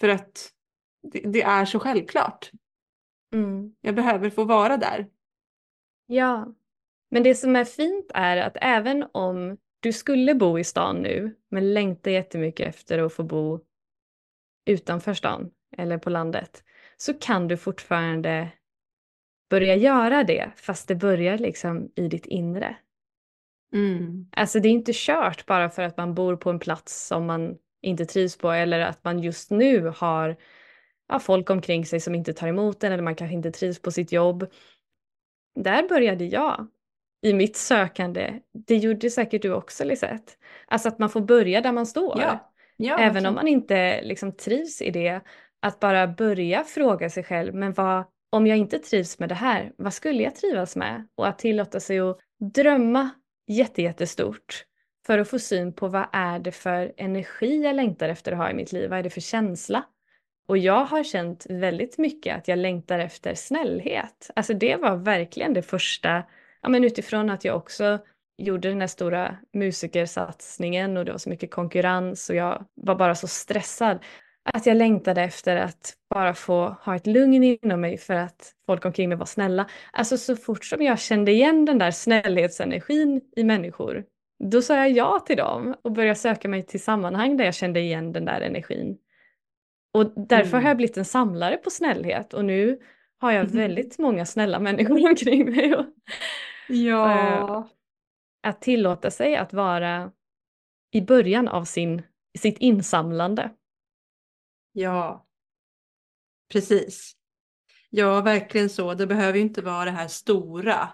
För 0.00 0.08
att 0.08 0.50
det, 1.12 1.20
det 1.20 1.42
är 1.42 1.64
så 1.64 1.80
självklart. 1.80 2.50
Mm. 3.34 3.74
Jag 3.80 3.94
behöver 3.94 4.30
få 4.30 4.44
vara 4.44 4.76
där. 4.76 5.10
Ja, 6.06 6.54
men 7.10 7.22
det 7.22 7.34
som 7.34 7.56
är 7.56 7.64
fint 7.64 8.10
är 8.14 8.36
att 8.36 8.56
även 8.60 9.06
om 9.12 9.56
du 9.80 9.92
skulle 9.92 10.34
bo 10.34 10.58
i 10.58 10.64
stan 10.64 10.96
nu 10.96 11.36
men 11.50 11.74
längtar 11.74 12.10
jättemycket 12.10 12.68
efter 12.68 12.98
att 12.98 13.12
få 13.12 13.22
bo 13.22 13.60
utanför 14.64 15.14
stan 15.14 15.50
eller 15.76 15.98
på 15.98 16.10
landet 16.10 16.64
så 16.96 17.14
kan 17.14 17.48
du 17.48 17.56
fortfarande 17.56 18.48
börja 19.50 19.74
göra 19.74 20.24
det 20.24 20.50
fast 20.56 20.88
det 20.88 20.94
börjar 20.94 21.38
liksom 21.38 21.90
i 21.94 22.08
ditt 22.08 22.26
inre. 22.26 22.76
Mm. 23.72 24.26
Alltså 24.32 24.60
det 24.60 24.68
är 24.68 24.72
inte 24.72 24.92
kört 24.94 25.46
bara 25.46 25.70
för 25.70 25.82
att 25.82 25.96
man 25.96 26.14
bor 26.14 26.36
på 26.36 26.50
en 26.50 26.58
plats 26.58 27.06
som 27.06 27.26
man 27.26 27.58
inte 27.82 28.06
trivs 28.06 28.38
på 28.38 28.50
eller 28.50 28.80
att 28.80 29.04
man 29.04 29.18
just 29.18 29.50
nu 29.50 29.92
har 29.96 30.36
ja, 31.08 31.18
folk 31.18 31.50
omkring 31.50 31.86
sig 31.86 32.00
som 32.00 32.14
inte 32.14 32.32
tar 32.32 32.48
emot 32.48 32.84
en 32.84 32.92
eller 32.92 33.02
man 33.02 33.14
kanske 33.14 33.34
inte 33.34 33.50
trivs 33.50 33.82
på 33.82 33.90
sitt 33.90 34.12
jobb. 34.12 34.46
Där 35.54 35.88
började 35.88 36.24
jag 36.24 36.66
i 37.22 37.32
mitt 37.32 37.56
sökande. 37.56 38.40
Det 38.52 38.76
gjorde 38.76 39.10
säkert 39.10 39.42
du 39.42 39.52
också 39.52 39.84
Lisette. 39.84 40.32
Alltså 40.66 40.88
att 40.88 40.98
man 40.98 41.10
får 41.10 41.20
börja 41.20 41.60
där 41.60 41.72
man 41.72 41.86
står. 41.86 42.20
Ja. 42.20 42.50
Ja, 42.76 42.98
Även 42.98 43.16
okay. 43.16 43.28
om 43.28 43.34
man 43.34 43.48
inte 43.48 44.02
liksom 44.02 44.32
trivs 44.32 44.82
i 44.82 44.90
det. 44.90 45.20
Att 45.64 45.80
bara 45.80 46.06
börja 46.06 46.64
fråga 46.64 47.10
sig 47.10 47.24
själv, 47.24 47.54
men 47.54 47.72
vad, 47.72 48.04
om 48.30 48.46
jag 48.46 48.58
inte 48.58 48.78
trivs 48.78 49.18
med 49.18 49.28
det 49.28 49.34
här, 49.34 49.72
vad 49.76 49.94
skulle 49.94 50.22
jag 50.22 50.34
trivas 50.34 50.76
med? 50.76 51.08
Och 51.14 51.28
att 51.28 51.38
tillåta 51.38 51.80
sig 51.80 52.00
att 52.00 52.18
drömma 52.54 53.10
jättejättestort 53.46 54.64
för 55.06 55.18
att 55.18 55.28
få 55.28 55.38
syn 55.38 55.72
på 55.72 55.88
vad 55.88 56.06
är 56.12 56.38
det 56.38 56.52
för 56.52 56.92
energi 56.96 57.62
jag 57.62 57.76
längtar 57.76 58.08
efter 58.08 58.32
att 58.32 58.38
ha 58.38 58.50
i 58.50 58.54
mitt 58.54 58.72
liv? 58.72 58.90
Vad 58.90 58.98
är 58.98 59.02
det 59.02 59.10
för 59.10 59.20
känsla? 59.20 59.84
Och 60.46 60.58
jag 60.58 60.84
har 60.84 61.04
känt 61.04 61.46
väldigt 61.48 61.98
mycket 61.98 62.36
att 62.36 62.48
jag 62.48 62.58
längtar 62.58 62.98
efter 62.98 63.34
snällhet. 63.34 64.30
Alltså 64.36 64.54
det 64.54 64.76
var 64.76 64.96
verkligen 64.96 65.54
det 65.54 65.62
första, 65.62 66.24
ja 66.62 66.68
men 66.68 66.84
utifrån 66.84 67.30
att 67.30 67.44
jag 67.44 67.56
också 67.56 67.98
gjorde 68.38 68.68
den 68.68 68.80
här 68.80 68.88
stora 68.88 69.36
musikersatsningen 69.52 70.96
och 70.96 71.04
det 71.04 71.12
var 71.12 71.18
så 71.18 71.28
mycket 71.28 71.50
konkurrens 71.50 72.30
och 72.30 72.36
jag 72.36 72.64
var 72.74 72.94
bara 72.94 73.14
så 73.14 73.28
stressad. 73.28 73.98
Att 74.52 74.66
jag 74.66 74.76
längtade 74.76 75.22
efter 75.22 75.56
att 75.56 75.94
bara 76.14 76.34
få 76.34 76.68
ha 76.68 76.96
ett 76.96 77.06
lugn 77.06 77.42
inom 77.44 77.80
mig 77.80 77.98
för 77.98 78.14
att 78.14 78.52
folk 78.66 78.84
omkring 78.84 79.08
mig 79.08 79.18
var 79.18 79.26
snälla. 79.26 79.66
Alltså 79.92 80.18
så 80.18 80.36
fort 80.36 80.64
som 80.64 80.82
jag 80.82 80.98
kände 81.00 81.32
igen 81.32 81.64
den 81.64 81.78
där 81.78 81.90
snällhetsenergin 81.90 83.20
i 83.36 83.44
människor, 83.44 84.04
då 84.44 84.62
sa 84.62 84.74
jag 84.76 84.90
ja 84.90 85.18
till 85.26 85.36
dem 85.36 85.74
och 85.82 85.92
började 85.92 86.14
söka 86.14 86.48
mig 86.48 86.62
till 86.62 86.82
sammanhang 86.82 87.36
där 87.36 87.44
jag 87.44 87.54
kände 87.54 87.80
igen 87.80 88.12
den 88.12 88.24
där 88.24 88.40
energin. 88.40 88.98
Och 89.94 90.12
därför 90.28 90.48
Mm. 90.56 90.62
har 90.62 90.70
jag 90.70 90.76
blivit 90.76 90.96
en 90.96 91.04
samlare 91.04 91.56
på 91.56 91.70
snällhet 91.70 92.34
och 92.34 92.44
nu 92.44 92.78
har 93.18 93.32
jag 93.32 93.44
väldigt 93.44 93.98
många 93.98 94.26
snälla 94.26 94.58
människor 94.58 95.08
omkring 95.10 95.50
mig. 95.50 95.74
Och 95.74 95.86
Ja. 96.68 97.68
att 98.42 98.60
tillåta 98.62 99.10
sig 99.10 99.36
att 99.36 99.52
vara 99.52 100.10
i 100.92 101.00
början 101.00 101.48
av 101.48 101.64
sin, 101.64 102.02
sitt 102.38 102.58
insamlande. 102.58 103.50
Ja. 104.76 105.26
Precis. 106.52 107.12
Ja, 107.90 108.20
verkligen 108.20 108.70
så. 108.70 108.94
Det 108.94 109.06
behöver 109.06 109.38
ju 109.38 109.44
inte 109.44 109.62
vara 109.62 109.84
det 109.84 109.90
här 109.90 110.08
stora. 110.08 110.88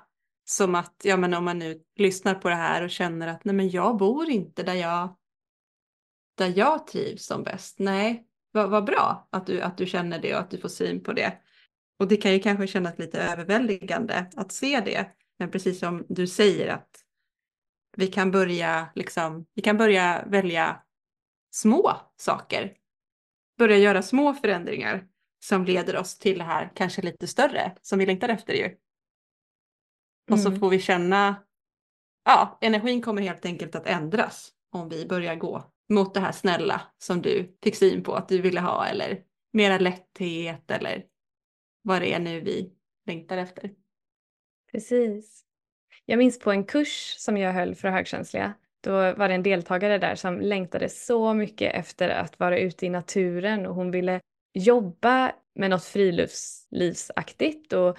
Som 0.44 0.74
att, 0.74 1.00
ja 1.04 1.16
men 1.16 1.34
om 1.34 1.44
man 1.44 1.58
nu 1.58 1.82
lyssnar 1.96 2.34
på 2.34 2.48
det 2.48 2.54
här 2.54 2.82
och 2.84 2.90
känner 2.90 3.28
att 3.28 3.44
nej 3.44 3.54
men 3.54 3.70
jag 3.70 3.96
bor 3.96 4.30
inte 4.30 4.62
där 4.62 4.74
jag, 4.74 5.16
där 6.34 6.52
jag 6.58 6.86
trivs 6.86 7.26
som 7.26 7.42
bäst. 7.42 7.78
Nej, 7.78 8.26
vad, 8.52 8.70
vad 8.70 8.84
bra 8.84 9.28
att 9.30 9.46
du, 9.46 9.60
att 9.60 9.78
du 9.78 9.86
känner 9.86 10.18
det 10.18 10.34
och 10.34 10.40
att 10.40 10.50
du 10.50 10.58
får 10.58 10.68
syn 10.68 11.02
på 11.02 11.12
det. 11.12 11.38
Och 11.98 12.08
det 12.08 12.16
kan 12.16 12.32
ju 12.32 12.38
kanske 12.38 12.66
kännas 12.66 12.98
lite 12.98 13.20
överväldigande 13.20 14.30
att 14.36 14.52
se 14.52 14.80
det. 14.80 15.10
Men 15.38 15.50
precis 15.50 15.78
som 15.78 16.06
du 16.08 16.26
säger 16.26 16.68
att 16.68 17.04
vi 17.96 18.06
kan 18.06 18.30
börja, 18.30 18.88
liksom, 18.94 19.46
vi 19.54 19.62
kan 19.62 19.76
börja 19.76 20.24
välja 20.26 20.82
små 21.50 21.96
saker. 22.16 22.79
Börja 23.60 23.78
göra 23.78 24.02
små 24.02 24.34
förändringar 24.34 25.06
som 25.44 25.64
leder 25.64 25.96
oss 25.96 26.18
till 26.18 26.38
det 26.38 26.44
här 26.44 26.72
kanske 26.74 27.02
lite 27.02 27.26
större 27.26 27.72
som 27.82 27.98
vi 27.98 28.06
längtar 28.06 28.28
efter 28.28 28.54
ju. 28.54 28.76
Och 30.30 30.38
så 30.40 30.48
Mm. 30.48 30.60
får 30.60 30.70
vi 30.70 30.80
känna, 30.80 31.36
ja, 32.24 32.58
energin 32.60 33.02
kommer 33.02 33.22
helt 33.22 33.44
enkelt 33.44 33.74
att 33.74 33.86
ändras 33.86 34.52
om 34.72 34.88
vi 34.88 35.06
börjar 35.06 35.34
gå 35.34 35.72
mot 35.88 36.14
det 36.14 36.20
här 36.20 36.32
snälla 36.32 36.80
som 36.98 37.22
du 37.22 37.58
fick 37.62 37.76
syn 37.76 38.02
på 38.02 38.14
att 38.14 38.28
du 38.28 38.40
ville 38.40 38.60
ha 38.60 38.86
eller 38.86 39.22
mera 39.52 39.78
lätthet 39.78 40.70
eller 40.70 41.04
vad 41.82 42.02
det 42.02 42.12
är 42.14 42.18
nu 42.20 42.40
vi 42.40 42.72
längtar 43.06 43.36
efter. 43.38 43.70
Precis. 44.72 45.44
Jag 46.04 46.18
minns 46.18 46.38
på 46.38 46.50
en 46.50 46.64
kurs 46.64 47.14
som 47.18 47.36
jag 47.36 47.52
höll 47.52 47.74
för 47.74 47.88
högkänsliga. 47.88 48.54
Då 48.80 48.92
var 48.92 49.28
det 49.28 49.34
en 49.34 49.42
deltagare 49.42 49.98
där 49.98 50.14
som 50.14 50.40
längtade 50.40 50.88
så 50.88 51.34
mycket 51.34 51.74
efter 51.74 52.08
att 52.08 52.38
vara 52.38 52.58
ute 52.58 52.86
i 52.86 52.90
naturen 52.90 53.66
och 53.66 53.74
hon 53.74 53.90
ville 53.90 54.20
jobba 54.54 55.32
med 55.54 55.70
något 55.70 55.84
friluftslivsaktigt 55.84 57.72
och 57.72 57.98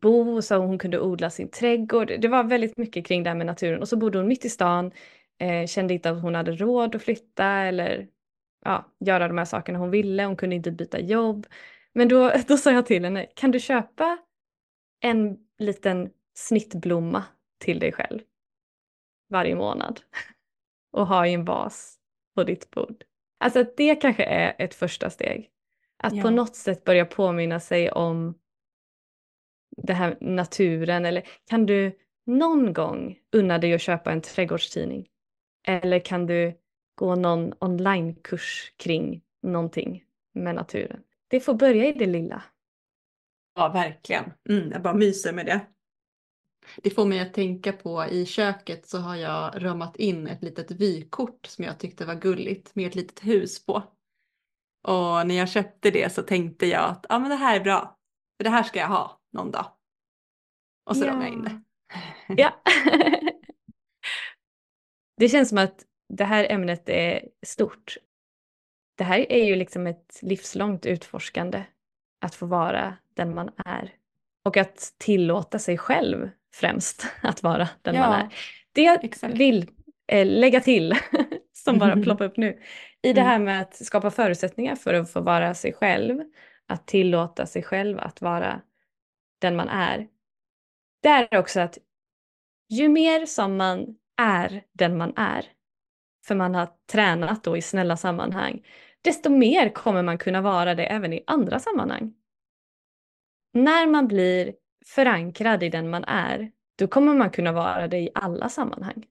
bo 0.00 0.42
så 0.42 0.56
hon 0.56 0.78
kunde 0.78 1.00
odla 1.00 1.30
sin 1.30 1.50
trädgård. 1.50 2.12
Det 2.18 2.28
var 2.28 2.44
väldigt 2.44 2.76
mycket 2.76 3.06
kring 3.06 3.22
det 3.22 3.30
här 3.30 3.36
med 3.36 3.46
naturen 3.46 3.80
och 3.80 3.88
så 3.88 3.96
bodde 3.96 4.18
hon 4.18 4.28
mitt 4.28 4.44
i 4.44 4.50
stan, 4.50 4.92
eh, 5.38 5.66
kände 5.66 5.94
inte 5.94 6.10
att 6.10 6.22
hon 6.22 6.34
hade 6.34 6.52
råd 6.52 6.94
att 6.94 7.02
flytta 7.02 7.46
eller 7.46 8.08
ja, 8.64 8.84
göra 9.00 9.28
de 9.28 9.38
här 9.38 9.44
sakerna 9.44 9.78
hon 9.78 9.90
ville, 9.90 10.24
hon 10.24 10.36
kunde 10.36 10.56
inte 10.56 10.70
byta 10.70 11.00
jobb. 11.00 11.46
Men 11.92 12.08
då, 12.08 12.32
då 12.48 12.56
sa 12.56 12.72
jag 12.72 12.86
till 12.86 13.04
henne, 13.04 13.26
kan 13.34 13.50
du 13.50 13.60
köpa 13.60 14.18
en 15.00 15.36
liten 15.58 16.10
snittblomma 16.34 17.24
till 17.58 17.78
dig 17.78 17.92
själv 17.92 18.20
varje 19.28 19.54
månad 19.54 20.00
och 20.92 21.06
ha 21.06 21.26
i 21.26 21.32
en 21.34 21.44
vas 21.44 21.98
på 22.34 22.44
ditt 22.44 22.70
bord. 22.70 23.04
Alltså 23.40 23.60
att 23.60 23.76
det 23.76 23.94
kanske 23.94 24.24
är 24.24 24.56
ett 24.58 24.74
första 24.74 25.10
steg. 25.10 25.50
Att 25.98 26.12
på 26.12 26.16
Ja. 26.18 26.30
något 26.30 26.56
sätt 26.56 26.84
börja 26.84 27.04
påminna 27.06 27.60
sig 27.60 27.90
om 27.90 28.34
det 29.76 29.92
här 29.92 30.16
naturen 30.20 31.04
eller 31.04 31.22
kan 31.50 31.66
du 31.66 31.98
någon 32.26 32.72
gång 32.72 33.18
unna 33.32 33.58
dig 33.58 33.74
att 33.74 33.80
köpa 33.80 34.12
en 34.12 34.20
trädgårdstidning? 34.20 35.08
Eller 35.66 35.98
kan 35.98 36.26
du 36.26 36.54
gå 36.94 37.14
någon 37.14 37.54
onlinekurs 37.60 38.72
kring 38.76 39.22
någonting 39.42 40.04
med 40.34 40.54
naturen? 40.54 41.00
Det 41.28 41.40
får 41.40 41.54
börja 41.54 41.84
i 41.86 41.92
det 41.92 42.06
lilla. 42.06 42.42
Ja, 43.54 43.68
verkligen. 43.68 44.32
Mm, 44.48 44.70
jag 44.72 44.82
bara 44.82 44.94
myser 44.94 45.32
med 45.32 45.46
det. 45.46 45.60
Det 46.76 46.90
får 46.90 47.04
mig 47.04 47.20
att 47.20 47.34
tänka 47.34 47.72
på 47.72 48.04
i 48.06 48.26
köket 48.26 48.86
så 48.88 48.98
har 48.98 49.16
jag 49.16 49.64
ramat 49.64 49.96
in 49.96 50.26
ett 50.26 50.42
litet 50.42 50.70
vykort 50.70 51.46
som 51.46 51.64
jag 51.64 51.78
tyckte 51.78 52.04
var 52.04 52.14
gulligt 52.14 52.74
med 52.74 52.86
ett 52.86 52.94
litet 52.94 53.24
hus 53.24 53.66
på. 53.66 53.74
Och 54.82 55.26
när 55.26 55.34
jag 55.34 55.48
köpte 55.48 55.90
det 55.90 56.12
så 56.12 56.22
tänkte 56.22 56.66
jag 56.66 56.84
att 56.90 57.06
ah, 57.08 57.18
men 57.18 57.30
det 57.30 57.36
här 57.36 57.56
är 57.60 57.64
bra. 57.64 57.96
För 58.36 58.44
det 58.44 58.50
här 58.50 58.62
ska 58.62 58.78
jag 58.78 58.88
ha 58.88 59.20
någon 59.32 59.50
dag. 59.50 59.66
Och 60.90 60.96
så 60.96 61.04
Ja. 61.04 61.08
ramade 61.10 61.24
jag 61.26 61.32
in 61.34 61.42
det. 61.44 61.62
Ja. 62.42 62.62
det 65.16 65.28
känns 65.28 65.48
som 65.48 65.58
att 65.58 65.84
det 66.08 66.24
här 66.24 66.46
ämnet 66.50 66.88
är 66.88 67.28
stort. 67.46 67.96
Det 68.98 69.04
här 69.04 69.32
är 69.32 69.44
ju 69.44 69.56
liksom 69.56 69.86
ett 69.86 70.18
livslångt 70.22 70.86
utforskande. 70.86 71.64
Att 72.20 72.34
få 72.34 72.46
vara 72.46 72.96
den 73.14 73.34
man 73.34 73.50
är. 73.56 73.94
Och 74.44 74.56
att 74.56 74.94
tillåta 74.98 75.58
sig 75.58 75.78
själv 75.78 76.30
främst 76.60 77.06
att 77.22 77.42
vara 77.42 77.68
den 77.82 77.98
man 77.98 78.12
Ja, 78.12 78.16
är. 78.20 78.28
Det 78.72 78.82
jag 78.82 79.04
exakt. 79.04 79.34
vill 79.34 79.70
eh, 80.08 80.26
lägga 80.26 80.60
till, 80.60 80.94
som 81.52 81.78
bara 81.78 81.96
ploppar 81.96 82.24
upp 82.24 82.36
nu, 82.36 82.60
i 83.02 83.12
det 83.12 83.20
Mm. 83.20 83.26
här 83.30 83.38
med 83.38 83.62
att 83.62 83.86
skapa 83.86 84.10
förutsättningar 84.10 84.76
för 84.76 84.94
att 84.94 85.12
få 85.12 85.20
vara 85.20 85.54
sig 85.54 85.72
själv, 85.72 86.22
att 86.66 86.86
tillåta 86.86 87.46
sig 87.46 87.62
själv 87.62 87.98
att 88.00 88.20
vara 88.20 88.60
den 89.40 89.56
man 89.56 89.68
är. 89.68 90.08
Det 91.02 91.08
är 91.08 91.38
också 91.38 91.60
att 91.60 91.78
ju 92.68 92.88
mer 92.88 93.26
som 93.26 93.56
man 93.56 93.96
är 94.16 94.62
den 94.72 94.96
man 94.98 95.12
är, 95.16 95.46
för 96.26 96.34
man 96.34 96.54
har 96.54 96.68
tränat 96.92 97.44
då 97.44 97.56
i 97.56 97.62
snälla 97.62 97.96
sammanhang, 97.96 98.66
desto 99.02 99.30
mer 99.30 99.68
kommer 99.68 100.02
man 100.02 100.18
kunna 100.18 100.40
vara 100.40 100.74
det 100.74 100.86
även 100.86 101.12
i 101.12 101.24
andra 101.26 101.58
sammanhang. 101.58 102.14
När 103.52 103.86
man 103.86 104.08
blir 104.08 104.54
förankrad 104.86 105.62
i 105.62 105.68
den 105.68 105.90
man 105.90 106.04
är, 106.04 106.50
då 106.76 106.86
kommer 106.88 107.14
man 107.14 107.30
kunna 107.30 107.52
vara 107.52 107.88
det 107.88 107.98
i 107.98 108.10
alla 108.14 108.48
sammanhang. 108.48 109.06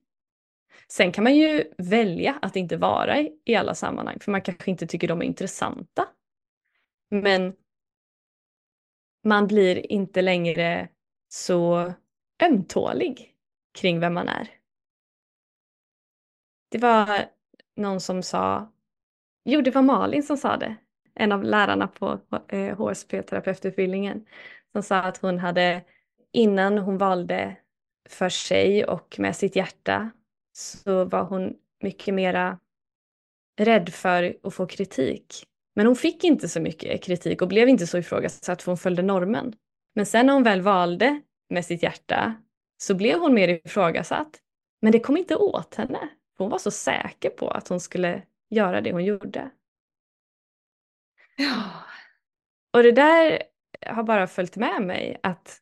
Sen 0.88 1.12
kan 1.12 1.24
man 1.24 1.36
ju 1.36 1.72
välja 1.78 2.38
att 2.42 2.56
inte 2.56 2.76
vara 2.76 3.18
i, 3.44 3.56
alla 3.56 3.74
sammanhang, 3.74 4.18
för 4.20 4.32
man 4.32 4.42
kanske 4.42 4.70
inte 4.70 4.86
tycker 4.86 5.08
de 5.08 5.22
är 5.22 5.26
intressanta. 5.26 6.08
Men 7.10 7.54
man 9.24 9.46
blir 9.46 9.92
inte 9.92 10.22
längre 10.22 10.88
så 11.28 11.92
ömtålig 12.42 13.34
kring 13.78 14.00
vem 14.00 14.14
man 14.14 14.28
är. 14.28 14.50
Det 16.68 16.78
var 16.78 17.08
någon 17.76 18.00
som 18.00 18.22
sa, 18.22 18.72
jo 19.44 19.60
det 19.60 19.70
var 19.70 19.82
Malin 19.82 20.22
som 20.22 20.36
sa 20.36 20.56
det, 20.56 20.76
en 21.14 21.32
av 21.32 21.44
lärarna 21.44 21.88
på 21.88 22.20
HSP-terapeututbildningen, 22.76 24.16
eh, 24.16 24.22
som 24.76 24.82
sa 24.82 24.96
att 24.96 25.16
hon 25.16 25.38
hade, 25.38 25.84
innan 26.32 26.78
hon 26.78 26.98
valde 26.98 27.56
för 28.08 28.28
sig 28.28 28.84
och 28.84 29.16
med 29.18 29.36
sitt 29.36 29.56
hjärta, 29.56 30.10
så 30.52 31.04
var 31.04 31.24
hon 31.24 31.54
mycket 31.82 32.14
mera 32.14 32.58
rädd 33.60 33.88
för 33.88 34.36
att 34.42 34.54
få 34.54 34.66
kritik. 34.66 35.46
Men 35.74 35.86
hon 35.86 35.96
fick 35.96 36.24
inte 36.24 36.48
så 36.48 36.60
mycket 36.60 37.02
kritik 37.02 37.42
och 37.42 37.48
blev 37.48 37.68
inte 37.68 37.86
så 37.86 37.98
ifrågasatt 37.98 38.62
för 38.62 38.72
hon 38.72 38.78
följde 38.78 39.02
normen. 39.02 39.54
Men 39.94 40.06
sen 40.06 40.26
när 40.26 40.32
hon 40.32 40.42
väl 40.42 40.60
valde 40.60 41.20
med 41.50 41.64
sitt 41.64 41.82
hjärta 41.82 42.34
så 42.78 42.94
blev 42.94 43.18
hon 43.18 43.34
mer 43.34 43.48
ifrågasatt. 43.48 44.40
Men 44.82 44.92
det 44.92 45.00
kom 45.00 45.16
inte 45.16 45.36
åt 45.36 45.74
henne. 45.74 46.08
Hon 46.38 46.50
var 46.50 46.58
så 46.58 46.70
säker 46.70 47.30
på 47.30 47.48
att 47.48 47.68
hon 47.68 47.80
skulle 47.80 48.22
göra 48.50 48.80
det 48.80 48.92
hon 48.92 49.04
gjorde. 49.04 49.50
Ja. 51.36 51.70
Och 52.72 52.82
det 52.82 52.92
där 52.92 53.42
har 53.86 54.02
bara 54.02 54.26
följt 54.26 54.56
med 54.56 54.82
mig. 54.82 55.20
att 55.22 55.60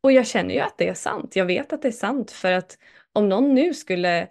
Och 0.00 0.12
jag 0.12 0.26
känner 0.26 0.54
ju 0.54 0.60
att 0.60 0.78
det 0.78 0.88
är 0.88 0.94
sant. 0.94 1.36
Jag 1.36 1.46
vet 1.46 1.72
att 1.72 1.82
det 1.82 1.88
är 1.88 1.92
sant. 1.92 2.30
För 2.30 2.52
att 2.52 2.78
om 3.12 3.28
någon 3.28 3.54
nu 3.54 3.74
skulle 3.74 4.28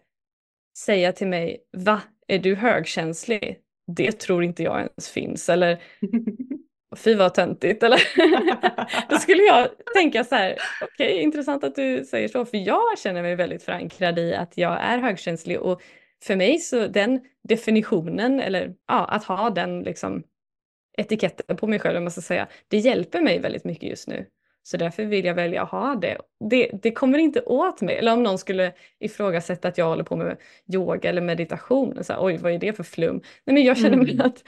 säga 0.78 1.12
till 1.12 1.28
mig, 1.28 1.58
va, 1.78 2.02
är 2.28 2.40
du 2.40 2.56
högkänslig? 2.56 3.60
Det 3.88 4.12
tror 4.12 4.44
inte 4.44 4.64
jag 4.64 4.80
ens 4.80 5.10
finns. 5.10 5.50
Eller 5.50 5.82
fy 6.98 7.16
vad 7.16 7.34
töntigt. 7.34 7.84
Eller 7.84 8.02
då 9.10 9.18
skulle 9.18 9.44
jag 9.44 9.68
tänka 9.94 10.24
så 10.24 10.36
här, 10.36 10.58
okej 10.82 11.12
okay, 11.12 11.22
intressant 11.22 11.64
att 11.64 11.76
du 11.76 12.06
säger 12.06 12.28
så. 12.28 12.46
För 12.46 12.58
jag 12.58 13.00
känner 13.00 13.22
mig 13.22 13.36
väldigt 13.36 13.64
förankrad 13.64 14.20
i 14.20 14.34
att 14.34 14.58
jag 14.58 14.82
är 14.82 14.98
högkänslig. 14.98 15.60
Och 15.60 15.82
för 16.24 16.36
mig 16.36 16.60
så 16.60 16.88
den 16.88 17.22
definitionen, 17.44 18.40
eller 18.40 18.76
ja, 18.88 19.06
att 19.06 19.24
ha 19.24 19.50
den 19.50 19.80
liksom 19.80 20.24
etiketten 21.00 21.58
på 21.58 21.68
mig 21.68 21.80
själv, 21.80 21.98
om 21.98 22.04
man 22.04 22.12
ska 22.12 22.22
säga, 22.22 22.48
det 22.68 22.78
hjälper 22.78 23.22
mig 23.22 23.40
väldigt 23.40 23.64
mycket 23.64 23.90
just 23.90 24.08
nu. 24.08 24.26
Så 24.64 24.78
därför 24.78 25.06
vill 25.06 25.26
jag 25.26 25.36
välja 25.36 25.64
att 25.64 25.70
ha 25.70 25.96
det. 25.96 26.18
det. 26.50 26.70
Det 26.82 26.92
kommer 26.92 27.18
inte 27.18 27.42
åt 27.42 27.82
mig. 27.82 27.98
Eller 27.98 28.14
om 28.14 28.24
någon 28.24 28.38
skulle 28.38 28.74
ifrågasätta 29.00 29.68
att 29.68 29.78
jag 29.78 29.86
håller 29.86 30.04
på 30.04 30.16
med 30.16 30.38
yoga 30.74 31.10
eller 31.10 31.22
meditation. 31.22 32.04
Så 32.04 32.14
här, 32.14 32.24
Oj, 32.24 32.38
vad 32.38 32.52
är 32.52 32.60
det 32.60 32.74
för 32.74 32.84
flum? 32.84 33.16
Nej, 33.16 33.54
men 33.54 33.64
jag 33.64 33.78
känner 33.78 33.98
mig 33.98 34.12
Mm. 34.14 34.26
att 34.26 34.44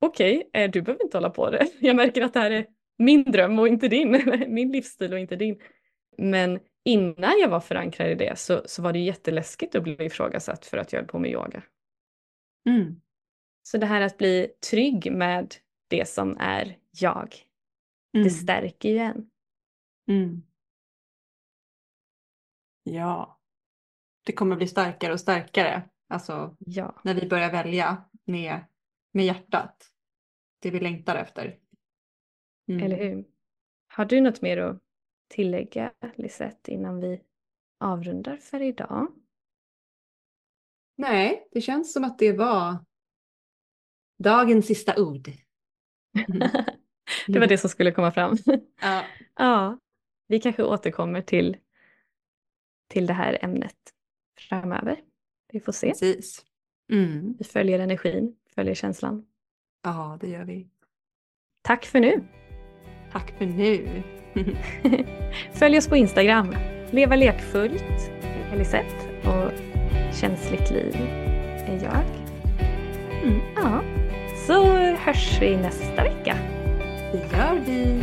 okej, 0.00 0.42
okay, 0.48 0.68
du 0.68 0.82
behöver 0.82 1.04
inte 1.04 1.16
hålla 1.16 1.30
på 1.30 1.50
det. 1.50 1.66
Jag 1.80 1.96
märker 1.96 2.22
att 2.22 2.34
det 2.34 2.40
här 2.40 2.50
är 2.50 2.66
min 2.98 3.24
dröm 3.24 3.58
och 3.58 3.68
inte 3.68 3.88
din. 3.88 4.10
Min 4.48 4.72
livsstil 4.72 5.12
och 5.12 5.18
inte 5.18 5.36
din. 5.36 5.60
Men 6.18 6.60
innan 6.84 7.40
jag 7.40 7.48
var 7.48 7.60
förankrad 7.60 8.10
i 8.10 8.14
det 8.14 8.38
så, 8.38 8.62
så 8.66 8.82
var 8.82 8.92
det 8.92 8.98
jätteläskigt 8.98 9.74
att 9.74 9.82
bli 9.82 9.96
ifrågasatt 10.04 10.66
för 10.66 10.78
att 10.78 10.92
jag 10.92 11.00
höll 11.00 11.08
på 11.08 11.18
med 11.18 11.30
yoga. 11.30 11.62
Mm. 12.68 13.00
Så 13.66 13.78
det 13.78 13.86
här 13.86 14.00
att 14.00 14.18
bli 14.18 14.48
trygg 14.70 15.12
med 15.12 15.54
det 15.88 16.08
som 16.08 16.36
är 16.40 16.78
jag, 16.90 17.34
Mm. 18.14 18.24
det 18.24 18.30
stärker 18.30 18.88
ju 18.88 18.98
en. 18.98 19.30
Mm. 20.08 20.42
Ja. 22.82 23.40
Det 24.26 24.32
kommer 24.32 24.56
bli 24.56 24.66
starkare 24.66 25.12
och 25.12 25.20
starkare. 25.20 25.82
Alltså 26.08 26.56
Ja. 26.58 27.00
när 27.04 27.14
vi 27.14 27.28
börjar 27.28 27.52
välja 27.52 28.04
med, 28.24 28.64
med 29.12 29.24
hjärtat. 29.24 29.92
Det 30.58 30.70
vi 30.70 30.80
längtar 30.80 31.16
efter. 31.16 31.58
Mm. 32.68 32.82
Eller 32.82 32.96
hur? 32.96 33.24
Har 33.86 34.04
du 34.04 34.20
något 34.20 34.42
mer 34.42 34.58
att 34.58 34.82
tillägga, 35.28 35.92
Lisette, 36.16 36.70
innan 36.72 37.00
vi 37.00 37.22
avrundar 37.78 38.36
för 38.36 38.62
idag? 38.62 39.12
Nej, 40.96 41.48
det 41.50 41.60
känns 41.60 41.92
som 41.92 42.04
att 42.04 42.18
det 42.18 42.32
var 42.32 42.76
dagens 44.18 44.66
sista 44.66 45.02
ord. 45.02 45.28
Mm. 46.28 46.48
det 47.26 47.38
var 47.38 47.46
det 47.46 47.58
som 47.58 47.70
skulle 47.70 47.92
komma 47.92 48.12
fram. 48.12 48.36
Ja. 48.80 49.04
ja, 49.36 49.78
vi 50.28 50.40
kanske 50.40 50.62
återkommer 50.62 51.22
till, 51.22 51.56
till 52.88 53.06
det 53.06 53.12
här 53.12 53.38
ämnet 53.42 53.76
framöver. 54.38 55.00
Vi 55.52 55.60
får 55.60 55.72
se. 55.72 55.88
Precis. 55.88 56.44
Mm. 56.92 57.36
Vi 57.38 57.44
följer 57.44 57.78
energin, 57.78 58.36
följer 58.54 58.74
känslan. 58.74 59.26
Ja, 59.82 60.18
det 60.20 60.28
gör 60.28 60.44
vi. 60.44 60.68
Tack 61.62 61.84
för 61.84 62.00
nu! 62.00 62.24
Tack 63.12 63.38
för 63.38 63.46
nu. 63.46 64.02
Följ 65.52 65.78
oss 65.78 65.88
på 65.88 65.96
Instagram. 65.96 66.56
Leva 66.90 67.16
lekfullt 67.16 68.10
är 68.52 68.56
Lisette 68.58 69.28
och 69.28 69.76
Känsligt 70.14 70.70
liv 70.70 70.94
är 71.66 71.80
jag. 71.82 72.04
Mm. 73.22 73.40
Ja, 73.56 73.82
så 74.46 74.64
hörs 74.96 75.38
vi 75.40 75.56
nästa 75.56 76.02
vecka. 76.02 76.36
Det 77.12 77.36
gör 77.36 77.60
vi. 77.66 78.00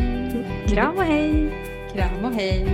Kram 0.68 0.98
och 0.98 1.04
hej! 1.04 1.54
Kram 1.94 2.26
och 2.26 2.34
hej. 2.34 2.66